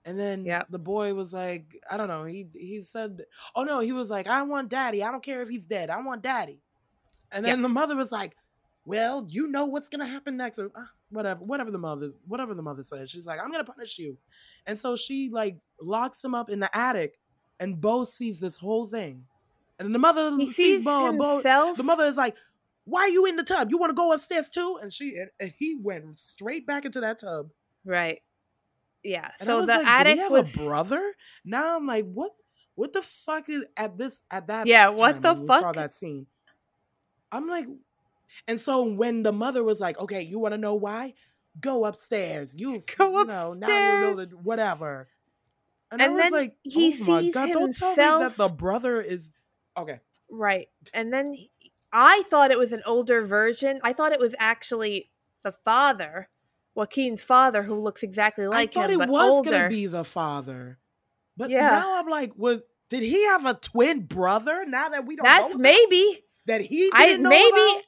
[0.06, 2.26] And then the boy was like, I don't know.
[2.26, 3.24] He he said,
[3.56, 5.04] oh no, he was like, I want daddy.
[5.04, 5.90] I don't care if he's dead.
[5.90, 6.60] I want daddy.
[7.32, 8.36] And then the mother was like,
[8.86, 12.62] well, you know what's gonna happen next, or ah, whatever, whatever the mother, whatever the
[12.62, 13.10] mother says.
[13.10, 14.18] She's like, I'm gonna punish you,
[14.68, 17.20] and so she like locks him up in the attic,
[17.60, 19.26] and Beau sees this whole thing,
[19.80, 21.78] and the mother He sees sees Beau, and Beau, himself.
[21.78, 22.36] the mother is like,
[22.86, 23.72] "Why are you in the tub?
[23.72, 27.02] You want to go upstairs too?" And she and, and he went straight back into
[27.02, 27.50] that tub.
[27.84, 28.22] Right.
[29.06, 29.30] Yeah.
[29.40, 31.14] And so the like, attic have was a brother?
[31.46, 32.32] Now I'm like, what?
[32.76, 34.68] What the fuck is at this at that?
[34.68, 35.76] Yeah, what the we Saw fuck?
[35.76, 36.28] that scene.
[37.32, 37.68] I'm like,
[38.48, 41.14] and so when the mother was like, "Okay, you want to know why?
[41.60, 42.54] Go upstairs.
[42.58, 44.34] You Go you know now you know upstairs.
[44.44, 45.08] whatever."
[45.92, 47.50] And, I And was then like, he "Oh my sees god!
[47.54, 49.32] Don't tell me that the brother is
[49.78, 50.00] okay."
[50.30, 50.68] right.
[50.94, 51.52] And then he-
[51.94, 53.80] I thought it was an older version.
[53.84, 55.12] I thought it was actually
[55.44, 56.28] the father,
[56.76, 58.80] Joaquin's father, who looks exactly like him.
[58.82, 59.50] I thought him, it was older.
[59.50, 60.78] gonna be the father,
[61.38, 61.70] but Yeah.
[61.70, 64.66] now I'm like, was did he have a twin brother?
[64.68, 65.30] Now that we don't know.
[65.32, 66.22] That's know maybe.
[66.46, 67.50] that, that he I didn't know maybe.
[67.50, 67.82] about?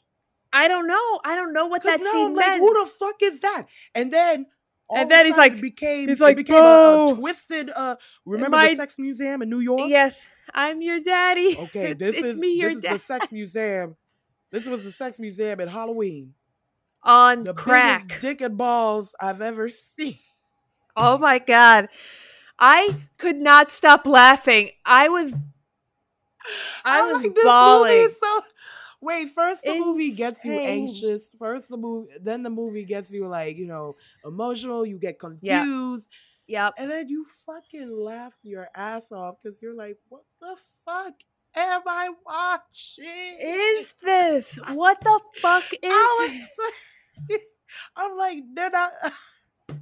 [0.54, 1.20] I don't know.
[1.26, 2.62] I don't know what that now scene I'm like, meant.
[2.62, 3.66] who the fuck is that?
[3.94, 4.46] And then
[4.88, 7.70] all And then he's like- became he's like, became a, a twisted.
[7.70, 9.90] Uh, remember my- the sex museum in New York?
[9.90, 10.18] yes,
[10.54, 11.58] I'm your daddy.
[11.60, 13.98] Okay, It's- this it's is me, your this is the sex museum.
[14.50, 16.34] This was the sex museum at Halloween.
[17.08, 18.04] On The crack.
[18.08, 20.20] biggest dick and balls I've ever seen.
[20.96, 21.90] Oh my god.
[22.60, 24.70] I could not stop laughing.
[24.86, 25.34] I was
[26.86, 28.10] I was like, this bawling.
[28.20, 28.42] so.
[29.00, 31.30] Wait, first the movie gets you anxious.
[31.38, 33.96] First the movie, then the movie gets you like you know
[34.26, 34.86] emotional.
[34.88, 36.10] You get confused,
[36.48, 36.74] Yep.
[36.80, 41.14] and then you fucking laugh your ass off because you're like, "What the fuck
[41.56, 45.80] am I watching?" Is this what the fuck is?
[45.84, 46.50] I this?
[46.58, 46.72] was,
[47.96, 48.92] I'm like, they're not.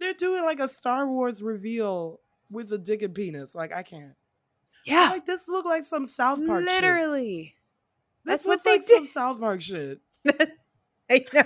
[0.00, 2.20] They're doing like a Star Wars reveal
[2.50, 3.54] with a dick and penis.
[3.54, 4.14] Like I can't.
[4.86, 6.60] Yeah, Like this look like some South Park.
[6.62, 6.68] shit.
[6.70, 7.54] literally.
[8.24, 9.12] This That's what they like some did.
[9.12, 10.00] South Park shit.
[11.10, 11.42] I know.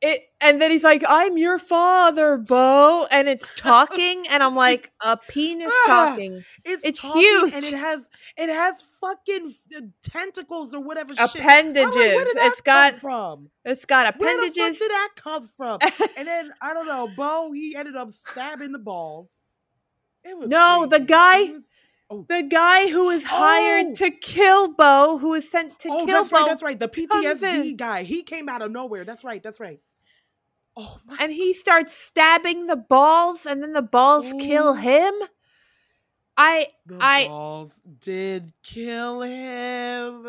[0.00, 4.92] It and then he's like, "I'm your father, Beau," and it's talking, and I'm like,
[5.04, 7.52] "A penis Ah, talking, It's, It's talking huge.
[7.54, 11.14] and it has it has fucking uh, tentacles or whatever.
[11.14, 11.18] shit.
[11.20, 11.96] Like, appendages.
[11.96, 13.50] where did that it's got from?
[13.64, 15.78] it's got appendages Where the fuck did that come from?
[16.16, 17.08] and then I don't know.
[17.16, 19.36] Beau he ended up stabbing the balls.
[20.24, 21.54] It was No, the guy-
[22.10, 23.94] oh, The guy who was hired Oh!
[23.96, 26.46] to kill Beau, who was sent to oh, kill that's Beau, right.
[26.46, 26.78] That's right.
[26.78, 28.04] The PTSD guy.
[28.04, 29.04] He came out of nowhere.
[29.04, 29.42] That's right.
[29.42, 29.80] That's right.
[30.80, 31.16] Oh my.
[31.20, 35.12] and he starts stabbing the balls, and then the balls kill him.
[36.36, 40.24] I The I- balls did kill him.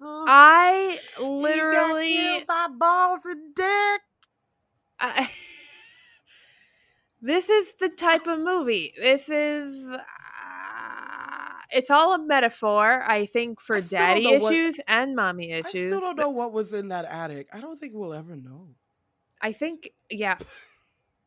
[0.00, 4.00] I He got literally killed by balls and dick.
[5.00, 5.30] I,
[7.20, 8.92] this is the type of movie.
[8.96, 9.84] This is.
[9.84, 9.98] Uh,
[11.70, 15.66] it's all a metaphor, I think, for I daddy know what- issues and mommy issues.
[15.92, 17.48] I still don't know what was in that attic.
[17.52, 18.68] I don't think we'll ever know.
[19.40, 20.38] I think, yeah.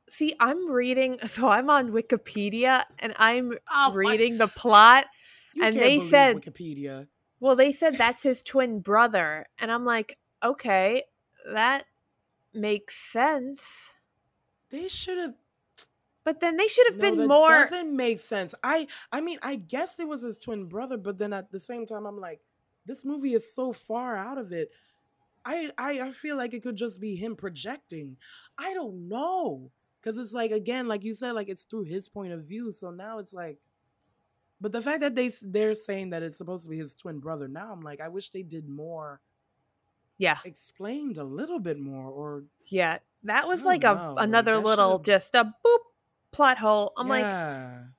[0.10, 5.06] See, I'm reading, so I'm on Wikipedia and I'm Oh, my- reading the plot.
[5.54, 7.08] You and they said- Wikipedia.
[7.40, 9.48] Well, they said that's his twin brother.
[9.60, 11.04] And I'm like, okay,
[11.52, 11.86] that
[12.54, 13.90] makes sense.
[14.70, 15.34] They should have.
[16.24, 17.50] But then they should have No, been more.
[17.50, 18.54] doesn't make sense.
[18.64, 21.88] I I mean, I guess it was his twin brother, but then at the same
[21.88, 22.42] time, I'm like,
[22.86, 24.72] this movie is so far out of it.
[25.46, 28.18] I I, I feel like it could just be him projecting.
[28.58, 29.72] I don't know.
[30.04, 32.72] Cause it's like again, like you said, like it's through his point of view.
[32.72, 33.60] So now it's like
[34.60, 37.48] but the fact that they they're saying that it's supposed to be his twin brother,
[37.48, 39.20] now I'm like, I wish they did more,
[40.18, 40.38] Yeah.
[40.46, 43.00] explained a little bit more, or Yeah.
[43.24, 45.80] That was like a know, another that little should've- just a boop
[46.32, 46.94] plot hole.
[46.98, 47.26] I'm like,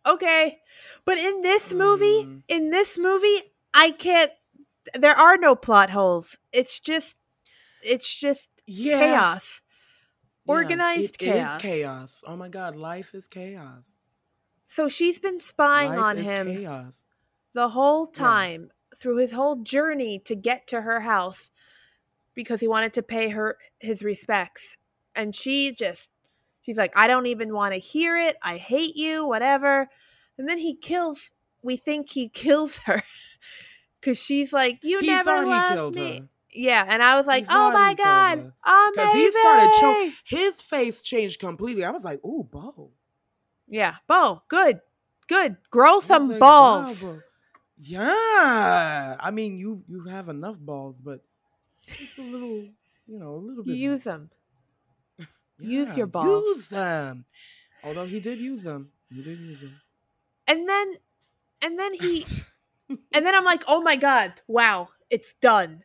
[0.07, 0.59] okay.
[1.05, 2.43] But in this movie, Mm.
[2.49, 4.33] in this movie, I can't
[4.95, 6.37] there are no plot holes.
[6.53, 7.19] It's just
[7.83, 8.99] it's just yeah.
[8.99, 9.63] chaos.
[10.47, 11.61] Yeah, Organized it is chaos.
[11.63, 12.25] chaos.
[12.27, 14.03] Oh my god, life is chaos.
[14.67, 17.05] So she's been spying life on him Chaos.
[17.53, 18.19] the whole Yeah.
[18.19, 21.51] time through his whole journey to get to her house
[22.35, 24.77] because he wanted to pay her his respects.
[25.15, 26.11] And she just
[26.63, 28.37] she's like, I don't even want to hear it.
[28.43, 29.89] I hate you, whatever.
[30.39, 31.31] And then he kills
[31.63, 33.03] we think he kills her.
[34.01, 36.19] Cause she's like, You He never loved killed me.
[36.21, 36.29] her.
[36.55, 38.93] Yeah, and I was like, Oh my god, amazing.
[38.95, 40.13] Because he started choking.
[40.25, 41.85] His face changed completely.
[41.85, 42.91] I was like, ooh, Beau.
[43.67, 44.81] Yeah, Beau, good,
[45.29, 45.57] good.
[45.71, 47.03] Grow some like, balls.
[47.03, 47.21] Beau.
[47.79, 49.17] Yeah.
[49.19, 51.21] I mean, you you have enough balls, but
[51.87, 52.69] just a little,
[53.07, 53.77] you know, a little bit.
[53.77, 54.31] use them.
[55.19, 55.27] more.
[55.59, 56.29] use your balls.
[56.29, 57.25] Use them.
[57.83, 58.93] Although he did use them.
[59.11, 59.81] He did use them.
[60.47, 60.95] And then,
[61.61, 62.25] and then he,
[62.89, 65.83] and then I'm like, oh my god, wow, it's done.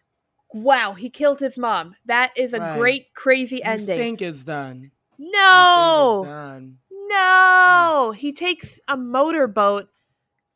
[0.53, 1.95] Wow, he killed his mom.
[2.05, 2.79] That is a Right.
[2.79, 3.97] great, crazy You ending.
[3.97, 4.91] think it's done.
[5.17, 6.79] You no, it's done.
[7.09, 8.13] no.
[8.17, 9.89] He takes a motorboat,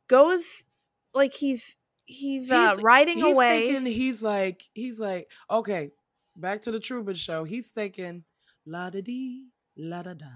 [0.08, 0.66] goes
[1.14, 1.76] like he's
[2.06, 3.66] he's, uh, riding he's away.
[3.66, 5.92] Thinking he's like he's like okay,
[6.36, 7.44] back to the Truman Show.
[7.44, 8.24] He's thinking
[8.66, 10.28] la da dee la da da.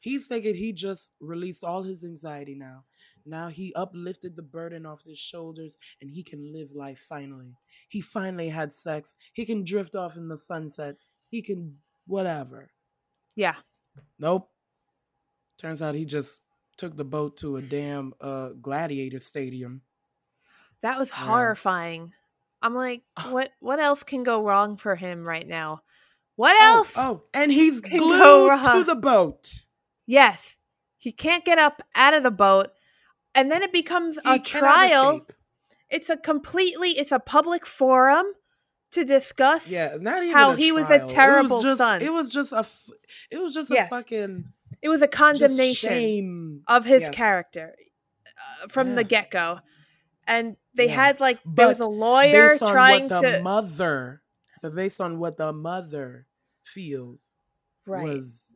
[0.00, 2.84] He's thinking he just released all his anxiety now.
[3.26, 7.54] Now he uplifted the burden off his shoulders and he can live life finally.
[7.88, 9.14] He finally had sex.
[9.32, 10.96] He can drift off in the sunset.
[11.28, 12.70] He can whatever.
[13.36, 13.56] yeah,
[14.18, 14.48] Nope.
[15.58, 16.40] Turns out he just
[16.76, 19.82] took the boat to a damn uh gladiator stadium.
[20.82, 21.26] that was Yeah.
[21.26, 22.12] horrifying.
[22.60, 23.30] I'm like, Ah.
[23.30, 23.50] what?
[23.60, 25.82] What else can go wrong for him right now?
[26.36, 26.94] What Oh, else?
[26.98, 29.64] Oh, and he's glued to the boat.
[30.06, 30.56] Yes.
[30.98, 32.68] He can't get up out of the boat.
[33.34, 35.16] And then it becomes He a trial.
[35.16, 35.32] escape.
[35.90, 38.26] It's a completely it's a public forum
[38.92, 42.02] to discuss Yeah, not even how he was a terrible it was just, son.
[42.02, 42.66] It was just a.
[43.30, 43.86] It was just Yes.
[43.86, 47.74] a fucking it was a condemnation of his character
[48.36, 49.08] uh, from the Yeah.
[49.08, 49.60] get-go.
[50.26, 50.94] And they Yeah.
[50.94, 54.22] had like there was a lawyer trying the to mother,
[54.62, 56.26] but based on what the mother
[56.64, 57.34] feels,
[57.86, 58.02] right.
[58.02, 58.52] was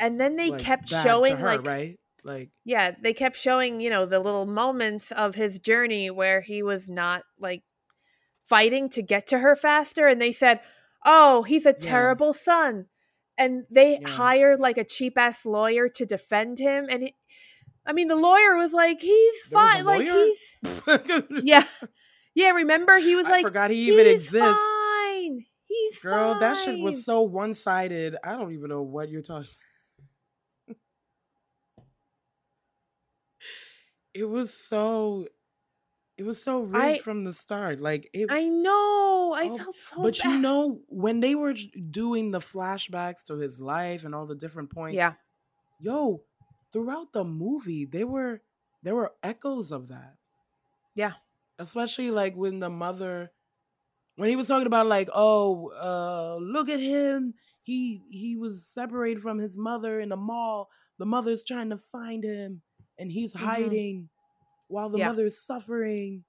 [0.00, 3.90] and then they like, kept showing her, like right, like yeah, they kept showing, you
[3.90, 7.62] know, the little moments of his journey where he was not like
[8.44, 10.60] fighting to get to her faster and they said,
[11.06, 11.80] "Oh, he's a Yeah.
[11.82, 12.86] terrible son."
[13.38, 14.06] And they Yeah.
[14.06, 17.14] hired like a cheap ass lawyer to defend him and he,
[17.86, 20.56] I mean the lawyer was like, "He's There was a fine." Like he's
[21.40, 21.64] Yeah.
[22.34, 24.38] Yeah, remember he was I like forgot he even "He's exists.
[24.38, 25.46] Fine.
[25.68, 28.16] He's Girl, that shit was so one sided.
[28.22, 29.48] I don't even know what you're talking.
[34.14, 35.26] It was so.
[36.16, 37.80] It was so rigged I- from the start.
[37.80, 38.28] Like it.
[38.30, 39.34] I know.
[39.36, 40.30] I Oh, felt so but bad.
[40.32, 41.54] you know when they were
[41.90, 44.94] doing the flashbacks to his life and all the different points.
[44.96, 45.14] Yeah.
[45.80, 46.22] Yo,
[46.72, 48.42] throughout the movie, they were
[48.84, 50.14] there were echoes of that.
[50.94, 51.14] Yeah.
[51.58, 53.32] Especially like when the mother
[54.16, 57.34] when he was talking about like, oh, uh, look at him.
[57.64, 60.68] He he was separated from his mother in the mall.
[60.98, 62.62] The mother's trying to find him
[62.98, 63.38] and he's Mhm.
[63.38, 64.08] hiding
[64.68, 65.08] while the Yeah.
[65.08, 66.24] mother's suffering.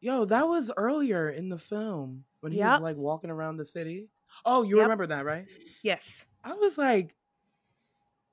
[0.00, 2.72] Yo, that was earlier in the film when he Yep.
[2.72, 4.08] was like walking around the city.
[4.44, 4.82] Oh, you Yep.
[4.84, 5.46] remember that, right?
[5.82, 6.24] Yes.
[6.42, 7.14] I was like,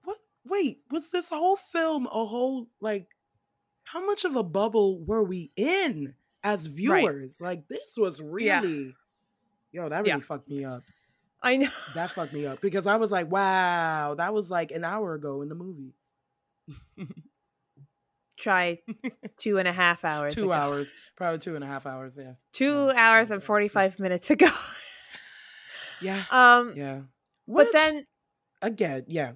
[0.03, 0.17] what?
[0.45, 3.07] Wait, was this whole film a whole, like,
[3.84, 7.41] how much of a bubble were we in as viewers?
[7.41, 8.61] Like, this was Yeah.
[8.61, 8.95] really,
[9.71, 10.19] yo, that really Yeah.
[10.19, 10.84] fucked me up.
[11.41, 11.69] I know.
[11.93, 15.41] That fucked me up because I was like, wow, that was like an hour ago
[15.41, 15.93] in the movie.
[18.38, 18.80] Try
[19.39, 20.36] two and a half hours.
[20.36, 20.51] two ago.
[20.53, 22.18] hours, probably two and a half hours.
[22.22, 22.34] Yeah.
[22.53, 24.49] Two Yeah, hours and forty five minutes ago.
[25.99, 26.24] Yeah.
[26.32, 27.01] um Yeah.
[27.47, 28.05] but then
[28.61, 29.32] again, yeah.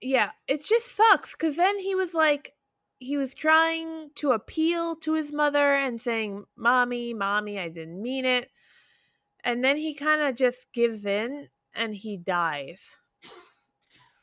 [0.00, 2.54] yeah, it just sucks because then he was like
[2.98, 8.24] he was trying to appeal to his mother and saying, Mommy, mommy, I didn't mean
[8.24, 8.48] it.
[9.44, 12.96] And then he kind of just gives in and he dies.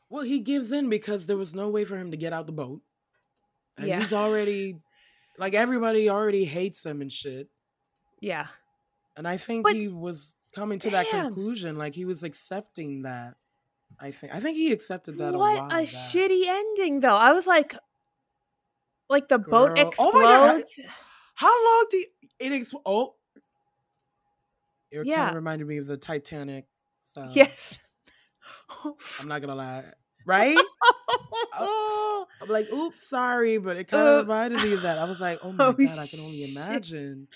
[0.08, 2.52] Well, he gives in because there was no way for him to get out the
[2.52, 2.80] boat.
[3.76, 4.00] And Yeah.
[4.00, 4.76] he's already
[5.38, 7.48] like everybody already hates him and shit.
[8.20, 8.46] Yeah.
[9.16, 13.34] And I think But- he was coming to that conclusion, like he was accepting that.
[14.00, 15.84] I think I think he accepted that a what a back.
[15.84, 17.16] shitty ending though.
[17.16, 17.74] I was like
[19.08, 19.88] like the boat Girl.
[19.88, 20.14] explodes.
[20.16, 20.62] Oh my God.
[21.34, 22.06] How long do you,
[22.40, 23.14] it ex- oh
[24.90, 26.66] it kind of reminded me of the Titanic
[27.00, 27.30] style.
[27.32, 27.78] Yes.
[29.20, 29.84] I'm not gonna lie.
[30.24, 30.56] Right?
[31.52, 34.98] I'm like, oops, sorry, but it kind of reminded me of that.
[34.98, 37.28] I was like, oh my oh, god, I can only imagine.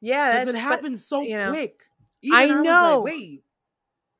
[0.00, 1.50] yeah, Because it but- happened so you know.
[1.50, 1.82] quick.
[2.32, 3.02] I was know.
[3.04, 3.44] like, wait.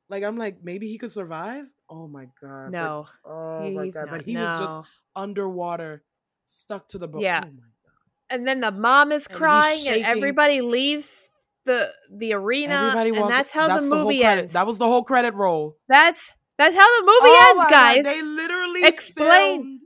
[0.09, 1.65] Like I'm like, maybe he could survive?
[1.89, 2.65] Oh my god.
[2.65, 3.07] but- No.
[3.25, 4.07] oh my god.
[4.09, 6.03] But he was just underwater,
[6.45, 7.21] stuck to the boat.
[7.21, 7.41] Yeah.
[7.45, 8.29] Oh my god.
[8.29, 10.05] and then the mom is crying and shaking.
[10.05, 11.29] everybody leaves
[11.65, 14.53] the the arena Everybody and that's how the movie credit- ends.
[14.53, 15.77] That was the whole credit roll.
[15.87, 18.03] that's that's how the movie Oh ends, God, guys.
[18.03, 19.81] They literally Explain.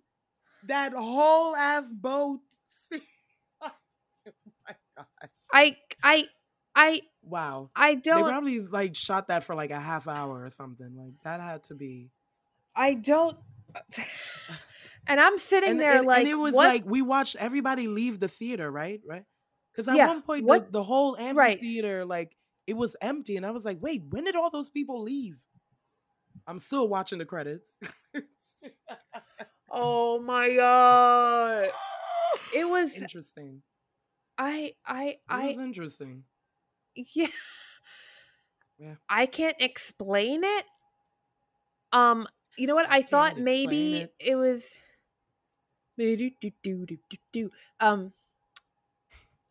[0.67, 2.39] that whole ass boat.
[2.69, 3.01] scene.
[3.61, 3.71] oh
[4.67, 5.05] my god.
[5.53, 6.25] I I
[6.75, 7.69] I Wow.
[7.75, 10.95] I don't They probably like shot that for like a half hour or something.
[10.95, 12.09] Like that had to be.
[12.75, 13.37] I don't
[15.07, 16.67] and I'm sitting And, there and, like and it was what?
[16.67, 19.01] like we watched everybody leave the theater, right?
[19.05, 19.23] Right?
[19.77, 21.59] Because at Yeah, one point the, the whole Right.
[21.59, 25.03] amphitheater, like it was empty, and I was like, wait, when did all those people
[25.03, 25.45] leave?
[26.47, 27.77] I'm still watching the credits.
[29.71, 31.69] oh my god.
[32.53, 33.61] It was interesting.
[34.37, 36.23] I I It I was interesting.
[36.95, 37.27] yeah.
[38.79, 38.95] Yeah.
[39.09, 40.65] I can't explain it.
[41.91, 42.89] Um, you know what?
[42.89, 44.13] I thought maybe it.
[44.19, 44.77] it was.
[47.79, 48.13] Um,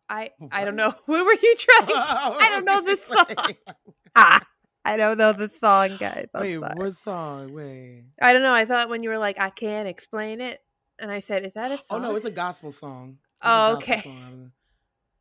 [0.09, 0.95] I I don't know.
[1.07, 1.87] What were you trying?
[1.89, 3.27] To, I don't know this song.
[4.17, 4.41] ah,
[4.85, 6.29] I don't know the song, guys.
[6.35, 6.75] I'm Wait, sorry.
[6.77, 7.53] what song?
[7.53, 8.05] Wait.
[8.23, 8.55] I don't know.
[8.55, 10.61] I thought when you were like, I can't explain it,
[10.99, 13.19] and I said, "Is that a song?" Oh no, it's a gospel song.
[13.21, 14.03] It's Oh, gospel okay.
[14.03, 14.53] song.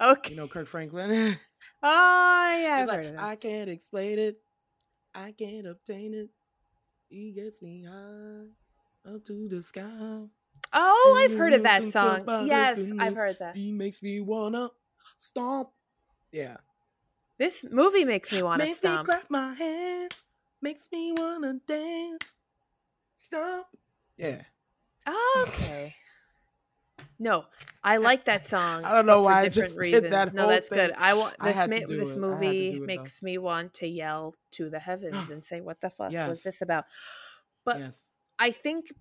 [0.01, 0.31] okay.
[0.31, 1.37] You know Kirk Franklin.
[1.83, 3.17] oh yeah, like.
[3.17, 4.37] I can't explain it.
[5.13, 6.29] I can't obtain it.
[7.09, 10.27] He gets me high up to the sky.
[10.75, 12.25] Oh, I've heard of that song.
[12.47, 13.55] Yes, I've heard that.
[13.55, 14.69] He makes me wanna
[15.17, 15.69] stomp.
[16.31, 16.57] Yeah.
[17.37, 19.07] This movie makes me want to makes stomp.
[19.07, 20.13] me clap my hands.
[20.61, 22.35] Makes me wanna dance.
[23.15, 23.67] Stomp.
[24.17, 24.41] Yeah.
[25.47, 25.95] Okay.
[27.17, 27.45] No,
[27.83, 28.83] I like that song.
[28.83, 30.91] I don't know why I just did that No, that's good.
[30.97, 31.55] I want this.
[31.55, 31.93] to ma- this it.
[31.93, 32.85] I had to movie it, though.
[32.85, 36.61] makes me want to yell to the heavens and say, "What the fuck was this
[36.61, 36.85] about?"
[37.63, 38.03] But yes.
[38.37, 38.91] I think,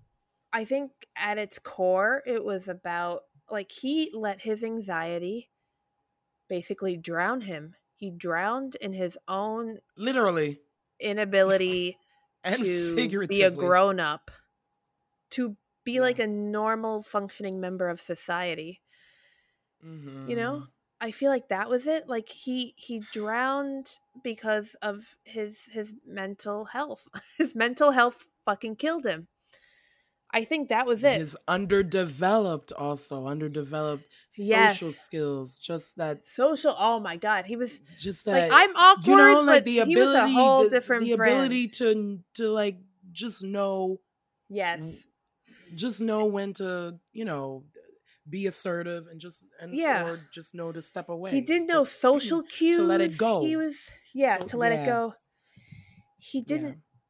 [0.55, 5.49] I think at its core, it was about like he let his anxiety
[6.47, 7.75] basically drown him.
[7.97, 10.61] He drowned in his own Literally.
[10.99, 11.97] inability
[12.43, 14.31] And to be a grown up,
[15.31, 16.01] to be Yeah.
[16.01, 18.81] like a normal functioning member of society.
[19.83, 20.29] Mhm.
[20.29, 20.67] You know,
[21.01, 22.07] I feel like that was it.
[22.07, 27.09] Like he he drowned because of his his mental health.
[27.37, 29.27] His mental health fucking killed him.
[30.39, 31.17] I think that was it.
[31.19, 34.05] His underdeveloped, also underdeveloped
[34.37, 34.73] Yes.
[34.73, 35.57] social skills.
[35.57, 36.75] Just that, Social.
[36.77, 38.49] Oh my god, he was just that.
[38.49, 41.13] like I'm awkward, you know, like but the he was a whole to- different the
[41.13, 42.77] ability to to like
[43.11, 44.01] just know,
[44.49, 45.05] yes,
[45.73, 47.63] just know eh when to, you know,
[48.29, 50.05] be assertive and just and Yeah.
[50.07, 51.31] or just know to step away.
[51.31, 52.77] he didn't know Just, social cues.
[52.79, 53.41] let it go.
[53.41, 53.77] He was
[54.13, 55.01] yeah So- to let it go.
[55.13, 55.17] yes.
[56.17, 56.45] He Yeah.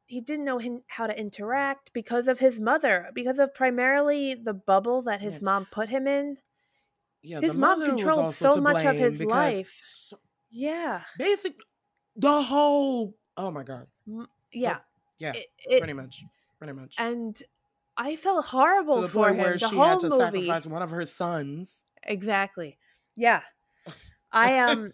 [0.06, 5.02] He didn't know how to interact because of his mother, because of primarily the bubble
[5.02, 5.40] that his Yeah.
[5.42, 6.38] mom put him in.
[7.22, 9.78] Yeah, His mom controlled so much of his life.
[9.82, 10.14] s-
[10.50, 11.56] Yeah, Basic,
[12.14, 13.16] the whole.
[13.36, 13.88] Oh my god.
[14.52, 14.78] yeah.
[15.18, 16.22] Yeah, It, it, pretty much,
[16.58, 16.94] pretty much.
[16.98, 17.42] and
[17.96, 19.38] I felt horrible to the for point him.
[19.38, 21.84] where the she had to movie, sacrifice one of her sons.
[22.02, 22.78] exactly.
[23.16, 23.42] Yeah,
[24.32, 24.92] I um,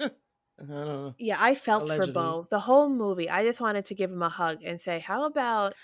[0.60, 1.14] I don't know.
[1.18, 2.12] yeah, I felt for Allegedly.
[2.12, 3.28] Beau the whole movie.
[3.28, 5.74] I just wanted to give him a hug and say, "How about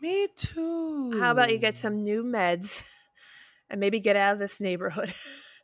[0.00, 1.18] Me too.
[1.18, 2.84] how about you get some new meds
[3.70, 5.12] and maybe get out of this neighborhood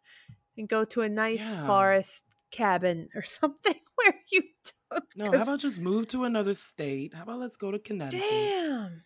[0.57, 1.67] and go to a nice Yeah.
[1.67, 4.43] forest cabin or something where you
[4.91, 7.15] don't." No, 'cause how about just move to another state?
[7.15, 8.21] How about let's go to Connecticut?
[8.29, 9.03] damn?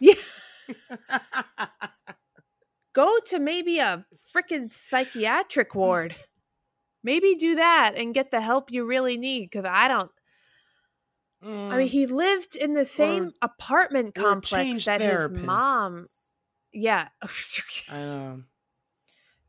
[0.00, 0.14] Yeah.
[2.92, 4.04] go to maybe a
[4.34, 6.16] freaking psychiatric ward.
[7.04, 10.10] Maybe do that and get the help you really need because I don't.
[11.42, 16.06] I mean, Mm, he lived in the same apartment complex that his mom.
[16.72, 17.08] Yeah.
[17.90, 18.42] I know.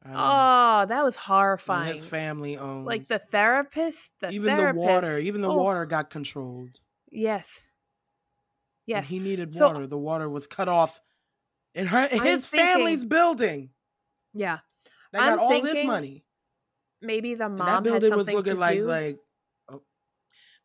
[0.04, 0.16] I know.
[0.18, 1.94] oh, that was And horrifying.
[1.94, 2.88] his family owns.
[2.88, 4.84] Like the therapist, the even therapist.
[4.84, 6.80] the water, even the oh, water got controlled.
[7.12, 7.62] Yes.
[8.88, 9.08] Yes.
[9.08, 9.86] he needed So- water.
[9.88, 11.00] The water was cut off
[11.76, 13.70] in her in his thinking- family's building.
[14.34, 14.60] Yeah.
[15.12, 16.26] They got I'm all this money.
[17.04, 18.86] Maybe the And mom that had building was something looking to like do.
[18.88, 19.20] like
[19.70, 19.82] oh,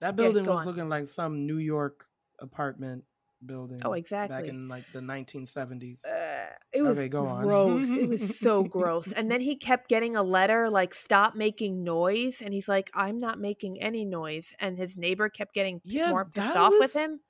[0.01, 0.67] that building go was on.
[0.67, 2.07] looking like some New York
[2.41, 3.05] apartment
[3.45, 3.81] building.
[3.85, 4.37] oh, exactly.
[4.37, 6.05] Back in like the 1970s.
[6.07, 7.89] Uh, it was Okay, gross.
[7.89, 9.13] it was so gross.
[9.13, 13.19] And then he kept getting a letter like "Stop making noise," and he's like, "I'm
[13.19, 16.95] not making any noise." And his neighbor kept getting Yeah, more pissed that off with
[16.95, 17.21] him.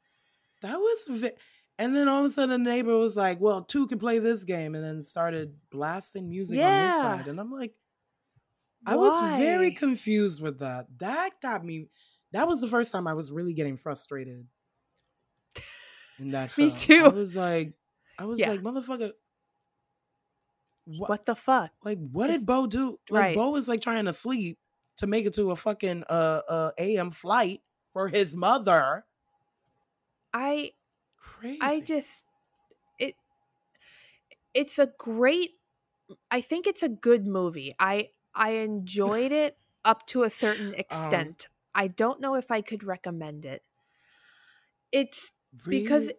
[0.62, 1.36] That was, vi-
[1.78, 4.44] and then all of a sudden the neighbor was like, "Well, two can play this
[4.44, 7.74] game," and then started blasting music on his side, and I'm like,
[8.87, 10.87] I was very confused with that.
[10.99, 11.89] That got me.
[12.33, 14.47] That was the first time I was really getting frustrated.
[16.18, 17.05] In that Me too.
[17.05, 17.74] I was like,
[18.18, 18.51] I was Yeah.
[18.51, 19.12] like, motherfucker.
[20.87, 21.11] What?
[21.11, 21.70] What the fuck?
[21.85, 22.99] Like, what It's- did Beau do?
[23.11, 23.37] Like, right.
[23.37, 24.59] Beau was like trying to sleep
[24.99, 27.61] to make it to a fucking uh uh AM flight
[27.93, 29.05] for his mother.
[30.33, 30.72] I
[31.20, 31.59] Crazy.
[31.61, 32.24] I just
[32.99, 33.14] it
[34.55, 35.53] it's a great
[36.31, 37.74] I think it's a good movie.
[37.79, 41.49] I I enjoyed it up to a Um certain extent.
[41.74, 43.62] I don't know if I could recommend it.
[44.93, 45.33] It's
[45.68, 46.18] because it,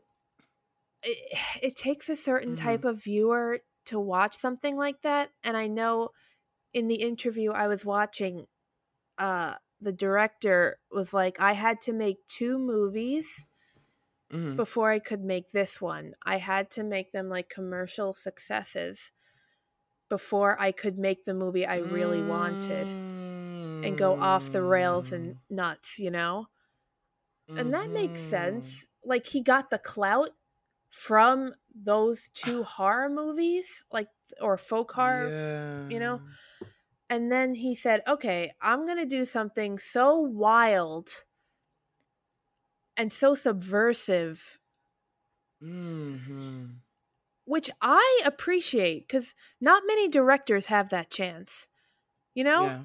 [1.62, 2.56] it takes a certain Mhm.
[2.56, 6.10] type of viewer to watch something like that and I know
[6.74, 8.48] in the interview I was watching
[9.18, 13.48] uh the director was like I had to make two movies
[14.32, 14.60] Mhm.
[14.60, 16.14] before I could make this one.
[16.24, 19.12] I had to make them like commercial successes
[20.10, 22.92] before I could make the movie I really wanted
[23.84, 25.40] and go off the rails and Mm.
[25.50, 26.48] nuts, you know?
[27.56, 28.24] And that makes Mhm.
[28.24, 28.86] sense.
[29.04, 30.32] Like he got the clout
[30.90, 34.10] from those two horror movies, like
[34.42, 35.36] or folk horror,
[35.88, 36.22] you know?
[37.10, 41.26] And then he said, "Okay, I'm going to do something so wild
[42.98, 44.60] and so subversive
[45.62, 46.82] Mhm.
[47.50, 51.68] Which I appreciate because not many directors have that chance.
[52.36, 52.82] You know, Yeah.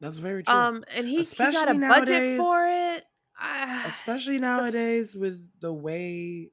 [0.00, 0.54] That's very true.
[0.54, 3.04] um, and he, he got a Especially budget for it.
[3.38, 6.50] Ah, especially nowadays with the way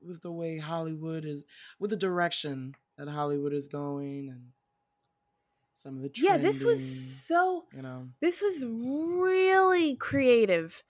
[0.00, 1.42] with the way Hollywood is
[1.78, 4.52] with the direction that Hollywood is going and
[5.74, 6.80] some of the yeah, this was
[7.26, 7.66] so.
[7.74, 10.82] you know This was really creative,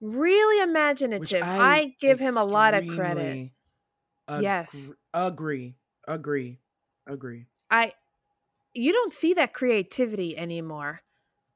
[0.00, 1.42] really imaginative.
[1.42, 3.50] I, I, give him a lot of credit.
[4.30, 4.90] Ag- Yes.
[5.12, 5.76] agree
[6.08, 6.58] agree
[7.06, 7.92] agree I,
[8.74, 11.02] you don't see that creativity anymore.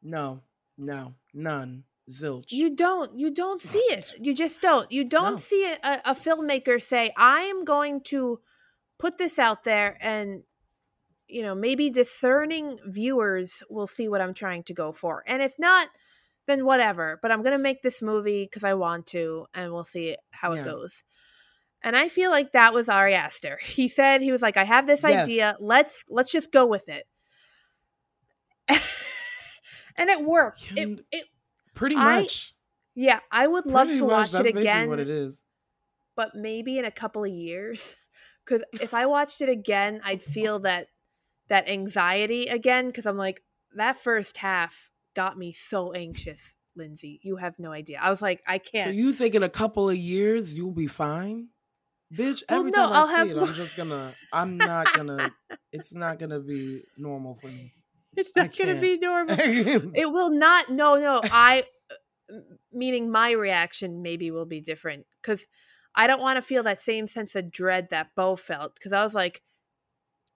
[0.03, 0.43] no
[0.77, 3.19] no none zilch You don't.
[3.19, 4.13] You don't see it.
[4.21, 4.91] You just don't.
[4.93, 5.37] You don't No.
[5.37, 8.41] see a, a, filmmaker say, "I am going to
[8.99, 10.45] put this out there," and
[11.29, 15.55] you know, maybe discerning viewers will see what I'm trying to go for, and if
[15.59, 15.89] not,
[16.47, 17.19] then whatever.
[17.23, 20.53] But I'm going to make this movie because I want to, and we'll see how
[20.53, 20.65] it Yeah.
[20.65, 21.05] goes.
[21.85, 23.59] And I feel like that was Ari Aster.
[23.63, 25.25] He said he was like, "I have this Yes.
[25.25, 25.57] idea.
[25.61, 27.05] Let's let's just go with it."
[29.99, 30.73] and it worked.
[30.77, 31.25] It, it
[31.75, 32.55] Pretty I much.
[32.95, 35.43] yeah, I would love Pretty to much, watch it again, What it is.
[36.17, 37.97] but maybe in a couple of years.
[38.47, 40.89] Because if I watched it again, I'd feel that
[41.49, 42.89] that anxiety again.
[42.89, 43.43] Because I'm like,
[43.75, 47.21] that first half got me so anxious, Lindsey.
[47.23, 48.01] You have no idea.
[48.03, 48.95] I was like, I can't.
[48.95, 51.49] you think in a couple of years you'll be fine?
[52.15, 54.57] Bitch, Well, every no, time I I'll see have it, more- I'm just gonna I'm
[54.59, 55.31] not gonna
[55.73, 57.73] it's not gonna be normal for me.
[58.17, 59.37] it's not gonna be normal.
[59.39, 60.71] it will not.
[60.71, 61.21] No, no.
[61.25, 61.65] I
[62.73, 65.47] meaning my reaction maybe will be different because
[65.95, 69.03] I don't want to feel that same sense of dread that Beau felt because I
[69.05, 69.43] was like,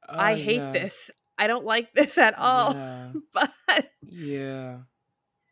[0.09, 1.11] I Uh, hate yeah, this.
[1.39, 2.75] I don't like this at all.
[2.75, 3.53] Yeah, But
[4.03, 4.79] yeah.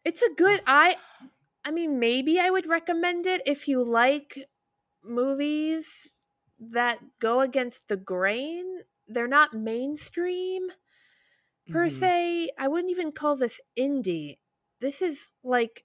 [0.04, 0.60] it's a good.
[0.66, 0.96] I.
[1.64, 4.38] I mean, maybe I would recommend it if you like
[5.02, 6.08] movies
[6.58, 8.82] that go against the grain.
[9.08, 10.70] They're not mainstream
[11.70, 11.90] per Mhm.
[11.90, 12.50] se.
[12.58, 14.38] I wouldn't even call this indie.
[14.80, 15.84] This is like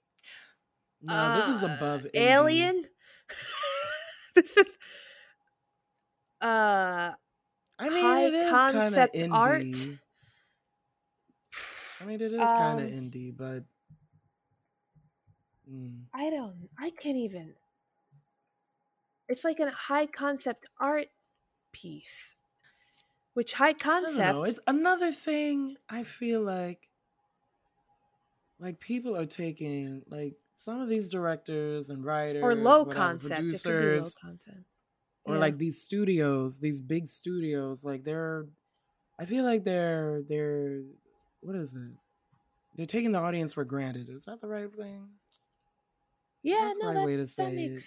[1.02, 2.72] No, this is uh, above indie.
[2.74, 2.84] Alien.
[4.34, 4.78] this is
[6.40, 7.12] uh
[7.78, 9.90] I mean, high it is kind of concept art.
[12.00, 13.64] I mean, it is kind of Um, indie, but
[15.68, 17.54] mm, I don't I can't even
[19.32, 21.06] It's like a high concept art
[21.72, 22.34] piece.
[23.32, 24.18] Which high I don't know.
[24.18, 25.76] concept It's another thing.
[25.88, 26.90] I feel like,
[28.60, 33.40] like people are taking like some of these directors and writers or low whatever, concept.
[33.40, 34.58] Be low producers, concept.
[35.24, 35.40] or Yeah.
[35.40, 37.86] like these studios, these big studios.
[37.86, 38.48] Like they're,
[39.18, 40.82] I feel like they're they're
[41.40, 41.88] what is it?
[42.76, 44.10] They're taking the audience for granted.
[44.10, 45.08] Is that the right thing?
[46.42, 47.82] Yeah, the no, right that, way to that say it.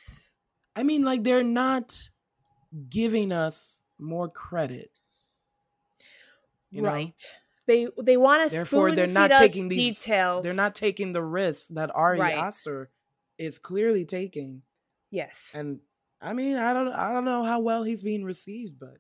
[0.76, 2.10] I mean, like they're not
[2.90, 4.92] giving us more credit.
[6.72, 6.90] You know?
[6.90, 7.36] right.
[7.68, 10.44] They they want us to Therefore, they're not taking these details.
[10.44, 12.36] They're not taking the risks that Ari Right.
[12.36, 12.92] Aster
[13.38, 14.62] is clearly taking.
[15.10, 15.52] Yes.
[15.56, 15.80] And
[16.22, 18.98] I mean, I don't I don't know how well he's being received, but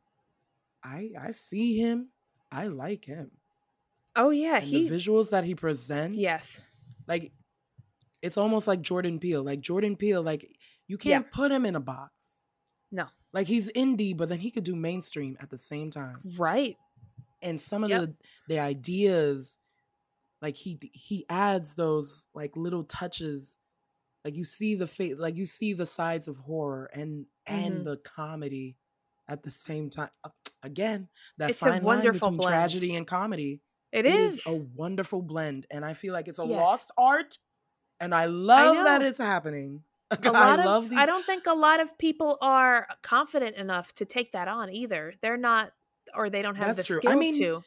[0.83, 2.09] I I see him.
[2.51, 3.31] I like him.
[4.15, 6.61] Oh yeah, And he the visuals that he presents, yes.
[7.07, 7.33] like
[8.21, 9.43] it's almost like Jordan Peele.
[9.43, 10.49] Like Jordan Peele, like
[10.87, 12.43] you can't put him in a box.
[12.91, 13.07] No.
[13.33, 16.17] Like he's indie, but then he could do mainstream at the same time.
[16.37, 16.77] Right.
[17.41, 18.01] and some of Yep.
[18.01, 18.15] the
[18.47, 19.57] the ideas
[20.41, 23.59] like he he adds those like little touches
[24.23, 27.97] like you see the fa- like you see the sides of horror and and the
[27.97, 28.77] comedy
[29.27, 30.29] at the same time Uh,
[30.63, 31.07] again
[31.37, 33.61] that It's a fine wonderful line between tragedy and comedy
[33.91, 34.37] It it is.
[34.37, 36.57] is a wonderful blend and i feel like it's a Yes.
[36.57, 37.37] lost art
[37.99, 39.83] and i love that it's happening
[40.25, 44.05] a lot i of I don't think a lot of people are confident enough to
[44.05, 45.13] take that on either.
[45.21, 45.71] They're not
[46.13, 47.01] or they don't have That's the true.
[47.01, 47.63] skill I mean, to.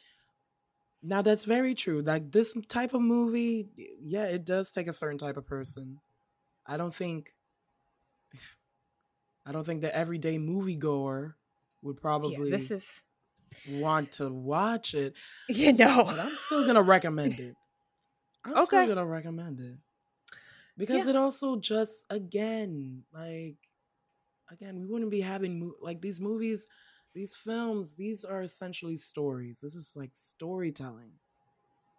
[1.01, 2.01] Now that's very true.
[2.01, 3.69] Like this type of movie,
[4.01, 6.01] yeah, it does take a certain type of person.
[6.65, 7.35] I don't think
[9.45, 11.35] I don't think the everyday moviegoer
[11.81, 13.03] would Yeah, probably this is
[13.65, 15.15] want to watch it,
[15.49, 16.11] you know.
[16.11, 17.57] but I'm still gonna recommend it.
[18.45, 18.59] I'm Okay.
[18.59, 19.77] still gonna recommend it.
[20.79, 21.09] Because Yeah.
[21.11, 23.57] it also just again, like
[24.49, 26.65] again, we wouldn't be having mo- like these movies,
[27.13, 29.59] these films, these are essentially stories.
[29.61, 31.19] This is like storytelling.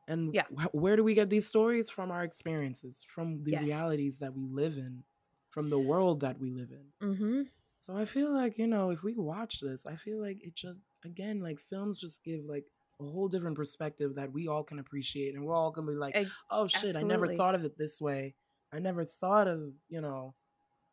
[0.09, 0.47] And Yeah.
[0.47, 3.63] wh- where do we get these stories from our experiences, from the Yes.
[3.63, 5.05] realities that we live in,
[5.51, 6.93] from the world that we live in.
[7.03, 7.43] Mm-hmm.
[7.79, 10.81] So I feel like, you know, if we watch this, I feel like it just
[11.05, 12.67] again, like films just give like
[12.99, 16.15] a whole different perspective that we all can appreciate and we're all gonna be like,
[16.51, 18.35] oh shit, I never thought of it this way.
[18.73, 20.35] I never thought of, you know,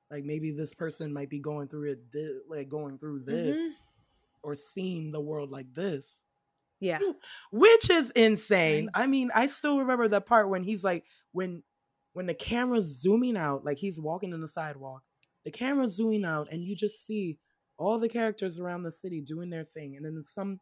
[0.09, 3.84] like maybe this person might be going through it thi- like going through this
[4.41, 6.23] or seeing the world like this.
[6.80, 6.99] Yeah.
[7.51, 8.89] Which is insane.
[8.93, 11.63] I mean, I still remember that part when he's like when
[12.13, 15.03] when the camera's zooming out, like he's walking in the sidewalk.
[15.45, 17.39] The camera's zooming out and you just see
[17.78, 20.59] all the characters around the city doing their thing and then some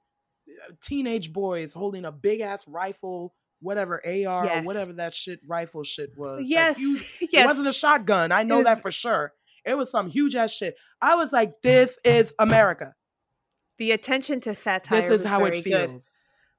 [0.50, 3.34] uh, teenage boys holding a big ass rifle,
[3.66, 4.64] whatever AR Yes.
[4.64, 6.40] or whatever that shit rifle shit was.
[6.42, 6.78] like, Yes.
[7.22, 8.32] It wasn't a shotgun.
[8.32, 9.34] I know was- that for sure.
[9.66, 10.76] It was some huge ass shit.
[11.02, 12.94] I was like, this is America.
[13.78, 15.02] the attention to satire.
[15.02, 15.64] This is how it good.
[15.64, 16.12] feels.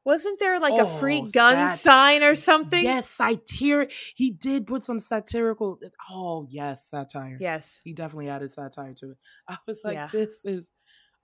[0.04, 2.82] Wasn't there like a free Oh, gun sat- sign or something?
[2.84, 3.88] Yes, satire.
[4.14, 5.78] He did put some satirical.
[6.10, 7.36] Oh yes, satire.
[7.40, 7.80] Yes.
[7.82, 9.16] he definitely added satire to it.
[9.48, 10.08] I was like, Yeah.
[10.12, 10.72] this is.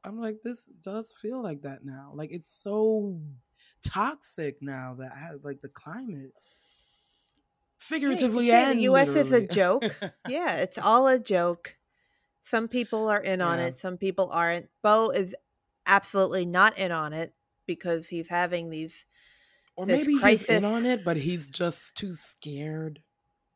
[0.04, 2.10] I'm like, this does feel like that now.
[2.14, 3.20] Like it's so
[3.82, 6.32] toxic now that I like the climate,
[8.06, 9.16] Yeah, figuratively say and the U.S.
[9.16, 10.00] is a joke.
[10.24, 11.76] yeah, it's all a joke.
[12.42, 13.66] Some people are in on Yeah.
[13.68, 14.70] it, some people aren't.
[14.82, 15.36] Beau is
[15.86, 17.34] absolutely not in on it
[17.66, 19.06] because he's having these
[19.76, 23.02] Or maybe he's in on it, but he's just too scared.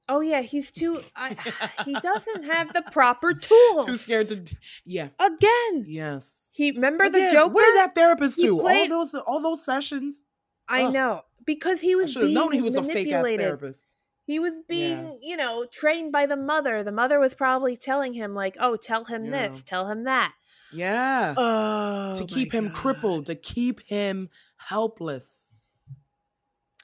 [0.09, 1.03] Oh yeah, he's too.
[1.17, 1.37] I,
[1.85, 3.87] he doesn't have the proper tools.
[3.87, 4.43] Too scared to.
[4.85, 5.09] Yeah.
[5.19, 6.51] Again, Yes.
[6.55, 7.53] he remember the Again, Joker.
[7.55, 8.59] What did that therapist He do?
[8.61, 10.25] played- all those all those sessions.
[10.69, 10.93] I Ugh.
[10.93, 13.41] know because he was being known he was a fake ass manipulated.
[13.41, 13.87] therapist.
[14.27, 16.83] He was being, you know, trained by the mother.
[16.83, 19.47] The mother was probably telling him, like, "Oh, tell him Yeah.
[19.49, 20.35] this, tell him that."
[20.73, 21.35] Yeah.
[21.37, 25.55] Oh, to keep him crippled, to keep him helpless.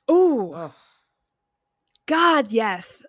[0.09, 0.73] Ooh, Ugh.
[2.07, 3.05] God, yes.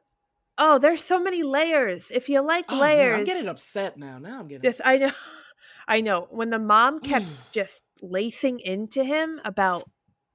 [0.58, 2.12] Oh, there's so many layers.
[2.12, 4.20] If you like Oh, man, layers, I'm getting upset now.
[4.20, 4.62] Now I'm getting.
[4.62, 4.94] This upset.
[4.94, 5.12] I know.
[5.88, 6.28] I know.
[6.30, 7.52] When the mom kept mm.
[7.52, 9.84] just lacing into him about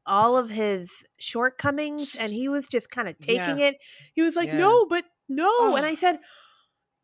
[0.07, 3.69] all of his shortcomings and he was just kind of taking Yeah.
[3.69, 3.77] it,
[4.15, 4.59] he was like, Yeah.
[4.59, 5.95] "No, but no." And I oh.
[5.95, 6.19] said,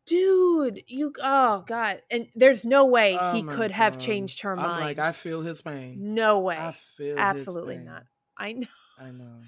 [0.05, 4.61] "Dude, you oh god." And there's no way Oh he could have changed her I'm
[4.61, 4.85] mind.
[4.85, 6.13] like, I feel his pain.
[6.13, 6.57] no way.
[6.57, 8.03] I feel his Absolutely not.
[8.37, 8.67] I know.
[8.99, 9.41] I know.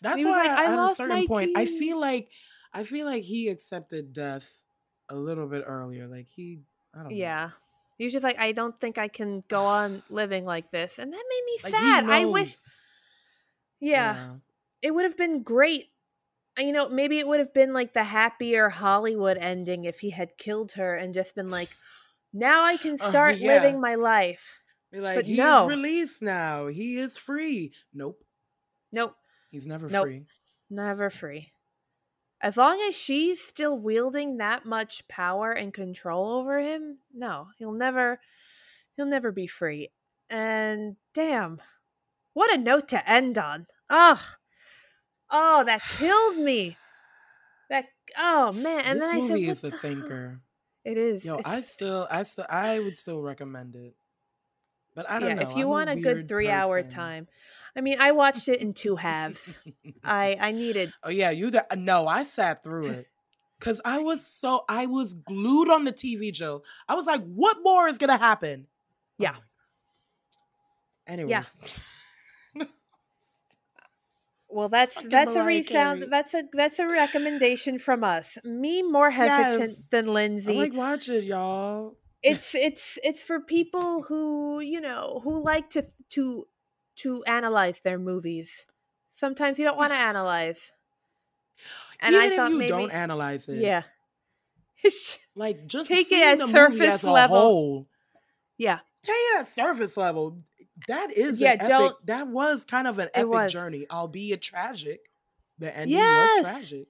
[0.00, 2.28] That's why like, "I at a certain my point, I feel like,
[2.72, 4.62] I feel like he accepted death
[5.08, 6.08] a little bit earlier.
[6.08, 6.60] Like he,
[6.94, 7.16] I don't know.
[7.16, 7.50] Yeah.
[7.98, 10.98] He was just like, I don't think I can go on living like this.
[10.98, 12.04] And that made me Like, sad.
[12.10, 12.66] I wish knows.
[13.80, 14.34] yeah.
[14.80, 15.86] it would have been great.
[16.58, 20.10] Uh, You know, maybe it would have been like the happier Hollywood ending if he
[20.10, 21.68] had killed her and just been like,
[22.32, 23.54] now I can Uh, start yeah.
[23.54, 24.58] living my life.
[24.90, 25.66] Be like, But he's no.
[25.68, 26.66] released now.
[26.68, 27.72] He is free.
[27.94, 28.24] Nope.
[28.90, 29.14] Nope,
[29.50, 30.04] He's never Nope.
[30.04, 30.26] free.
[30.68, 31.52] never free.
[32.42, 37.72] As long as she's still wielding that much power and control over him, no, he'll
[37.72, 38.18] never
[38.96, 39.90] he'll never be free.
[40.28, 41.60] And damn,
[42.34, 43.66] what a note to end on.
[43.88, 44.18] Ugh.
[45.30, 46.76] Oh, that killed me.
[47.70, 47.84] That
[48.18, 48.82] oh man.
[48.86, 50.40] And this then I movie said, is a "What the hell?" thinker.
[50.84, 51.24] It is.
[51.24, 53.94] Yo, It's- I still, I still, I would still recommend it.
[54.94, 55.50] But I don't yeah, know.
[55.50, 57.28] if you I'm want a, good weird three hour time.
[57.76, 59.58] I mean, I watched it in two halves.
[60.04, 61.50] I I needed oh yeah, you.
[61.50, 63.06] d- uh, No, I sat through it
[63.58, 66.62] because I was so I was glued on the TV, Joe.
[66.88, 68.66] I was like, what more is gonna happen?
[68.68, 69.32] Oh Yeah.
[69.32, 69.42] God.
[71.06, 71.58] Anyways.
[74.48, 74.68] well.
[74.68, 76.00] That's Fucking that's a resound.
[76.00, 76.10] Carey.
[76.10, 78.38] That's a that's a recommendation from us.
[78.44, 79.88] Me more hesitant Yes.
[79.90, 80.52] than I'm Lindsey.
[80.54, 81.96] like, watch it, y'all.
[82.22, 86.44] it's it's it's for people who you know who like to to
[86.96, 88.66] to analyze their movies.
[89.10, 90.72] Sometimes you don't want to analyze.
[92.00, 93.82] And Even I thought if you maybe don't analyze it, yeah.
[95.36, 97.36] like just Take it at the movie surface as a level.
[97.40, 97.88] whole.
[98.58, 98.80] yeah.
[99.02, 100.38] Take it at surface level.
[100.88, 105.08] That is Yeah, an epic, don't- that was kind of an epic journey, albeit tragic.
[105.58, 106.42] The ending Yes.
[106.44, 106.88] was tragic.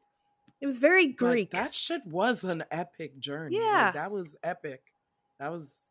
[0.60, 1.50] It was very Greek.
[1.50, 3.56] that shit was an epic journey.
[3.56, 3.90] Like, Yeah.
[3.92, 4.94] that was epic.
[5.38, 5.86] That was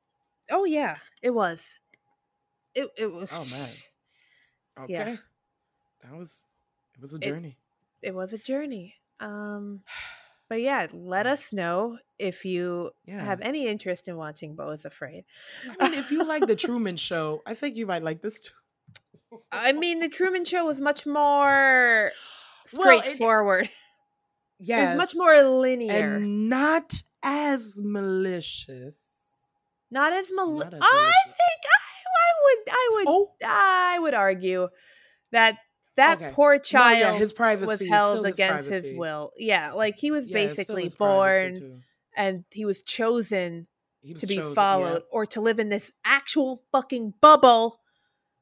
[0.50, 1.78] oh yeah, it was.
[2.74, 3.70] It it was Oh, man.
[4.80, 4.94] Okay.
[4.94, 5.16] Yeah.
[6.04, 6.46] That was
[6.96, 7.58] it was a journey.
[8.02, 8.96] it was a journey.
[9.20, 9.82] Um,
[10.50, 13.24] but yeah, let us know if you Yeah.
[13.24, 15.26] have any interest in watching Beau is Afraid.
[15.80, 18.54] I mean, if you like the Truman Show, I think you might like this too.
[19.52, 22.12] I mean, the Truman Show was much more
[22.74, 23.66] Well, it- straightforward.
[23.66, 23.72] It
[24.60, 26.94] yes, was much more linear, and not
[27.24, 29.08] as malicious.
[29.90, 30.50] not as mal.
[30.52, 31.24] not as I malicious.
[31.26, 31.81] think I, I
[32.58, 34.68] would, I would, Oh, I would argue
[35.32, 35.58] that
[35.98, 36.32] that Okay.
[36.34, 39.32] poor no, child yeah, his privacy was held still his against his will.
[39.38, 41.84] Yeah, like he was Yeah, basically born
[42.16, 43.68] and he was chosen
[44.02, 44.56] He was to be chosen, yeah.
[44.56, 47.80] followed or to live in this actual fucking bubble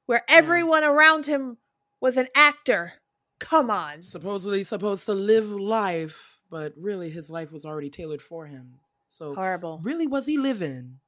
[0.05, 1.57] where everyone around him
[1.99, 2.93] was an actor.
[3.39, 4.01] Come on.
[4.01, 8.79] supposedly supposed to live life, but really his life was already tailored for him.
[9.07, 9.79] So Horrible.
[9.83, 10.99] really was he living?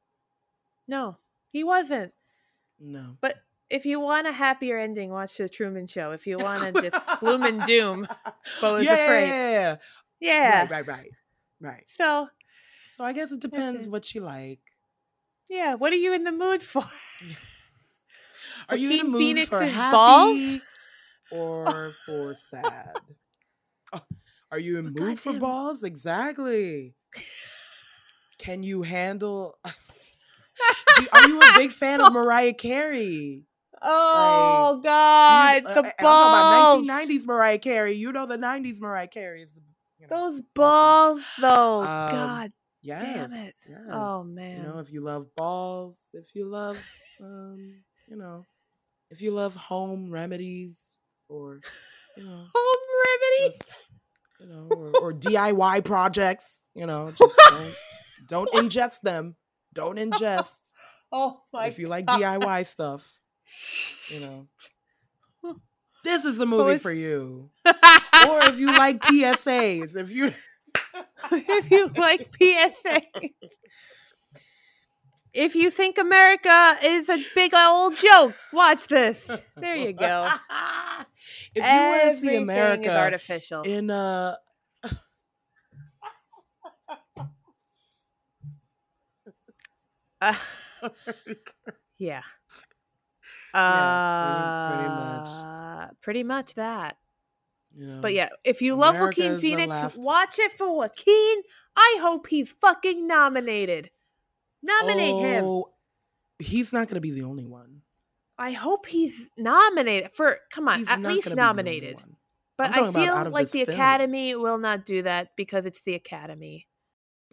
[0.88, 1.18] No,
[1.52, 2.14] he wasn't.
[2.82, 3.18] No.
[3.22, 3.36] But
[3.70, 6.12] if you want a happier ending, watch the Truman Show.
[6.12, 8.08] If you want to just gloom and doom,
[8.62, 9.28] Beau is yeah, afraid.
[9.28, 9.78] Yeah, yeah,
[10.20, 10.62] yeah.
[10.62, 11.12] Right, right, right.
[11.62, 11.86] Right.
[11.98, 12.28] So,
[12.92, 14.60] So I guess it depends what you like.
[15.50, 16.84] yeah, what are you in the mood for?
[18.70, 20.62] Are you in the mood Phoenix's for happy balls?
[21.32, 23.00] or for sad?
[23.94, 24.00] Oh,
[24.50, 25.84] Are you in mood for balls?
[25.84, 26.96] Exactly.
[28.38, 29.58] Can you handle?
[30.98, 33.44] Do- Are you a big fan of Mariah Carey?
[33.82, 36.88] Oh You- God, uh, the I'm balls!
[36.88, 37.94] about 1990s Mariah Carey.
[37.94, 39.62] You know the 90s Mariah Carey is the
[40.00, 41.82] you know, Those balls, though.
[41.82, 42.52] Um, God,
[42.84, 43.54] Yes, Damn it.
[43.92, 44.58] Oh, yes.
[44.58, 44.80] You know, man.
[44.80, 46.84] if you love balls, if you love,
[47.22, 48.44] um, you know,
[49.12, 50.96] if you love home remedies,
[51.30, 51.62] or
[52.18, 53.56] you know, home remedy.
[53.58, 53.72] just,
[54.40, 57.76] you know, or, or DIY projects, you know, just don't
[58.28, 59.36] don't ingest them.
[59.74, 60.62] Don't ingest.
[61.14, 61.66] Oh my!
[61.68, 62.22] if you like God.
[62.22, 63.20] DIY stuff,
[64.14, 64.48] you know.
[66.06, 67.50] this is the movie is- for you.
[67.66, 70.34] or if you like PSAs, if you
[71.34, 73.02] if you like PSA.
[75.34, 79.30] If you think America is a big old joke, watch this.
[79.58, 80.30] There you go.
[81.56, 83.62] if you want to see Everything is America artificial.
[83.64, 84.36] in uh
[90.84, 90.90] Uh,
[91.98, 92.22] yeah.
[93.54, 95.30] Yeah, pretty- pretty much.
[95.30, 96.98] Uh, pretty much that.
[97.76, 101.42] you know, But yeah, if you love America Joaquin Phoenix, watch it for Joaquin.
[101.76, 103.90] I hope he's fucking nominated.
[104.64, 105.44] Nominate him.
[105.44, 105.74] Oh,
[106.40, 107.82] He's not going to be the only one.
[108.38, 110.38] I hope he's nominated for.
[110.52, 112.04] Come on, He's at least gonna be the only nominated.
[112.58, 113.76] But I feel like the film.
[113.76, 116.68] Academy will not do that because it's the Academy.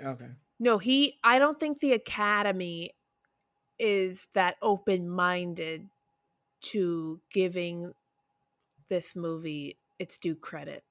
[0.03, 0.29] Okay.
[0.61, 1.19] No, he.
[1.23, 2.91] I don't think the Academy
[3.79, 5.89] is that open minded
[6.61, 7.93] to giving
[8.89, 10.83] this movie its due credit.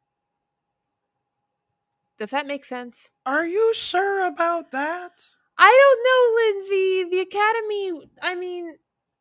[2.17, 3.09] Does that make sense?
[3.25, 5.11] Are you sure about that?
[5.57, 7.09] I don't know, Lindsey.
[7.11, 8.09] The Academy.
[8.21, 8.75] I mean,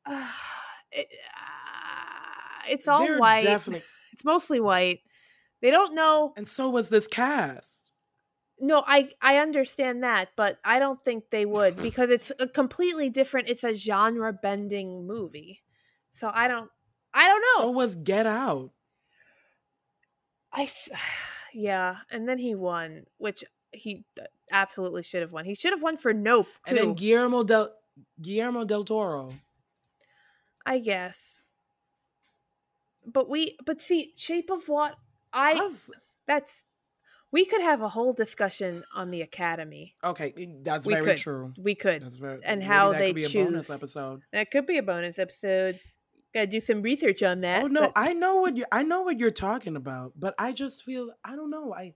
[0.07, 0.29] uh,
[0.93, 3.43] it, uh, it's all They're white.
[3.43, 5.01] definitely- It's mostly white.
[5.61, 6.33] They don't know.
[6.37, 7.76] And so was this cast.
[8.59, 13.11] No, I I understand that, but I don't think they would because it's a completely
[13.11, 13.49] different.
[13.49, 15.63] It's a genre bending movie,
[16.13, 16.71] so I don't.
[17.15, 17.65] I don't know.
[17.67, 18.71] So was Get Out.
[20.53, 20.89] I, f-
[21.55, 25.45] yeah, and then he won, which he uh, absolutely should have won.
[25.45, 26.71] He should have won for Nope too.
[26.71, 27.75] And then Guillermo del
[28.21, 29.33] Guillermo del Toro.
[30.65, 31.43] I guess.
[33.05, 34.97] But we, but see, Shape of What
[35.33, 35.91] I was-
[36.27, 36.65] that's
[37.33, 39.95] we could have a whole discussion on the Academy.
[40.03, 41.17] okay, that's We very could.
[41.19, 41.53] true.
[41.59, 42.03] We could.
[42.03, 43.77] That's very and how that they could be a bonus choose.
[43.77, 44.23] episode.
[44.33, 45.81] That could be a bonus episode.
[46.35, 47.65] Gotta do some research on that.
[47.65, 50.53] oh no, but- I know what you I know what you're talking about, but I
[50.53, 51.73] just feel I don't know.
[51.73, 51.95] I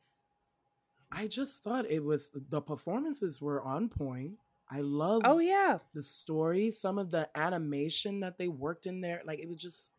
[1.12, 4.35] I just thought it was the performances were on point.
[4.70, 9.20] I love oh yeah, the story, some of the animation that they worked in there.
[9.26, 9.93] Like it was just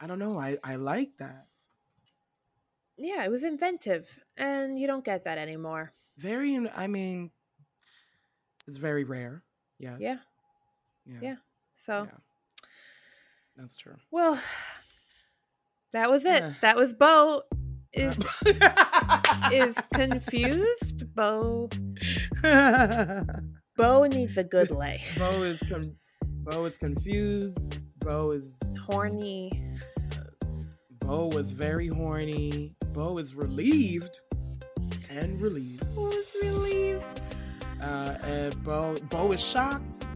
[0.00, 0.38] I don't know.
[0.38, 1.46] I I like that.
[2.96, 5.92] Yeah, it was inventive, and you don't get that anymore.
[6.16, 7.30] Very I mean
[8.66, 9.42] it's very rare.
[9.78, 9.96] Yes.
[10.00, 10.16] Yeah.
[11.06, 11.18] Yeah.
[11.20, 11.36] Yeah.
[11.76, 12.66] So, yeah.
[13.56, 13.96] That's true.
[14.10, 14.40] well,
[15.92, 16.42] that was it.
[16.42, 16.52] Yeah.
[16.60, 17.42] That was Beau.
[17.92, 18.16] Is
[19.52, 21.14] is confused.
[21.14, 21.68] Beau
[23.76, 25.00] Beau needs a good lay.
[25.16, 27.78] Beau is con- Beau is confused.
[28.00, 29.52] Beau is Horny.
[31.00, 32.74] Beau was very horny.
[32.94, 34.20] Beau is relieved
[35.10, 35.84] and relieved.
[35.96, 37.20] Was relieved.
[37.80, 40.06] Uh, and Beau Beau is shocked.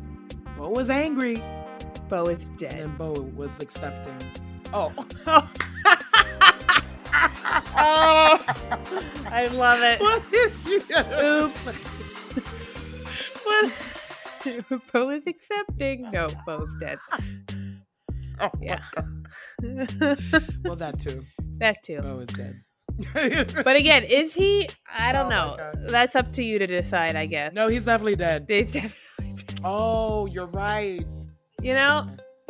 [0.56, 1.42] Beau was angry,
[2.08, 2.74] Beau is dead.
[2.74, 4.16] and Beau was accepting.
[4.72, 4.92] Oh,
[5.26, 5.50] Oh.
[7.76, 8.38] oh,
[9.30, 10.00] I love it.
[11.22, 11.84] Oops.
[13.44, 13.72] What?
[14.92, 16.10] Beau is accepting.
[16.12, 16.98] No, Beau's dead.
[18.40, 18.82] Oh, Yeah.
[20.64, 21.24] well, that too.
[21.58, 22.00] that too.
[22.02, 22.60] Beau is dead.
[23.64, 24.68] But again, is he?
[24.92, 25.72] I don't Oh know.
[25.88, 27.54] That's up to you to decide, I guess.
[27.54, 28.46] no, he's definitely dead.
[28.48, 29.60] He's definitely dead.
[29.64, 31.04] Oh, you're right.
[31.62, 32.08] You know,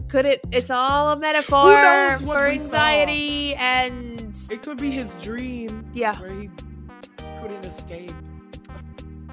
[0.09, 0.41] could it?
[0.53, 2.65] It's all a metaphor for we saw?
[2.65, 5.89] anxiety and It could be his dream.
[5.95, 6.19] Yeah.
[6.21, 6.51] Where he
[7.41, 8.13] couldn't escape.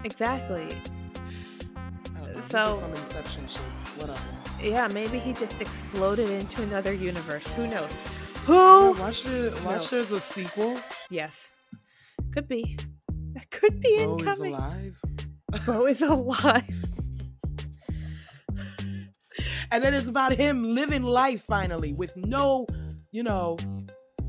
[0.04, 0.68] exactly.
[2.14, 3.62] Know, So- some Inception shit.
[3.98, 4.20] Whatever.
[4.62, 7.46] Yeah, maybe he just exploded into another universe.
[7.54, 7.92] Who knows?
[8.46, 8.94] Who?
[8.94, 9.90] watch the watch.
[9.90, 10.80] There's a sequel.
[11.10, 11.50] Yes,
[12.32, 12.78] could be.
[13.34, 14.54] That could be Beau is incoming.
[14.54, 15.02] alive.
[15.66, 16.86] Beau is alive.
[19.72, 22.68] And then it's about him living life finally with no,
[23.12, 23.58] you know,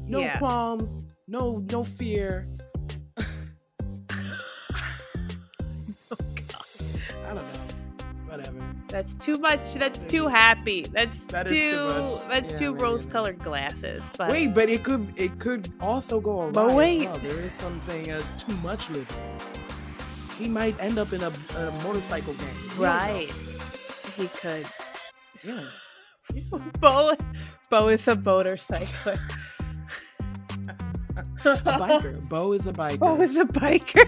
[0.06, 0.38] no Yeah.
[0.38, 0.98] qualms,
[1.28, 2.48] no no fear.
[6.10, 6.16] Oh
[6.50, 6.64] God,
[7.26, 7.66] I don't know.
[8.28, 8.65] Whatever.
[8.88, 9.74] That's too much.
[9.74, 10.82] That's too happy.
[10.92, 11.70] That's That too.
[11.72, 12.28] too much.
[12.28, 14.02] That's Yeah, too rose-colored glasses.
[14.16, 16.50] But Wait, but it could it could also go awry.
[16.52, 17.06] But wait.
[17.08, 17.18] well.
[17.18, 19.06] there is something as too much living.
[20.38, 22.48] He might end up in a, a motorcycle gang.
[22.76, 23.32] You right,
[24.16, 24.66] he could.
[25.42, 25.64] Yeah.
[26.80, 27.14] Beau,
[27.70, 29.18] Beau is a motorcycler.
[31.44, 32.28] A biker.
[32.28, 32.98] Beau is a biker.
[32.98, 34.04] Beau is a biker.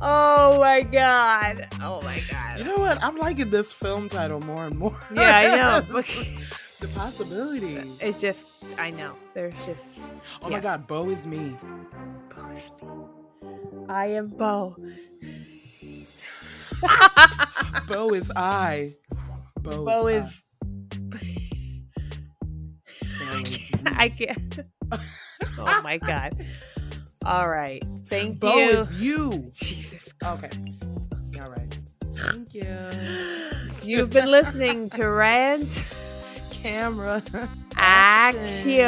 [0.01, 1.67] Oh my god.
[1.83, 2.59] Oh my god.
[2.59, 3.03] You know what?
[3.03, 4.97] I'm liking this film title more and more.
[5.15, 6.03] Yeah, I know.
[6.81, 7.99] the possibilities.
[8.01, 8.47] It just
[8.79, 9.15] I know.
[9.35, 10.01] There's just
[10.43, 10.57] Oh yeah.
[10.57, 11.57] my god, Beau is me.
[12.35, 12.89] Beau is me.
[13.89, 14.77] I am Beau.
[17.89, 18.95] Beau is I.
[19.61, 20.31] Beau, Beau is,
[23.33, 23.71] is...
[23.87, 24.61] I can't.
[25.59, 26.37] oh my god.
[27.25, 27.83] All right.
[28.09, 28.71] Thank Beau you.
[28.71, 29.31] is you.
[29.53, 30.13] Jesus.
[30.25, 30.51] Okay.
[31.41, 31.79] All right.
[32.17, 32.89] Thank you.
[33.83, 35.85] You've been listening to Rant
[36.51, 37.23] Camera.
[37.77, 38.85] Action.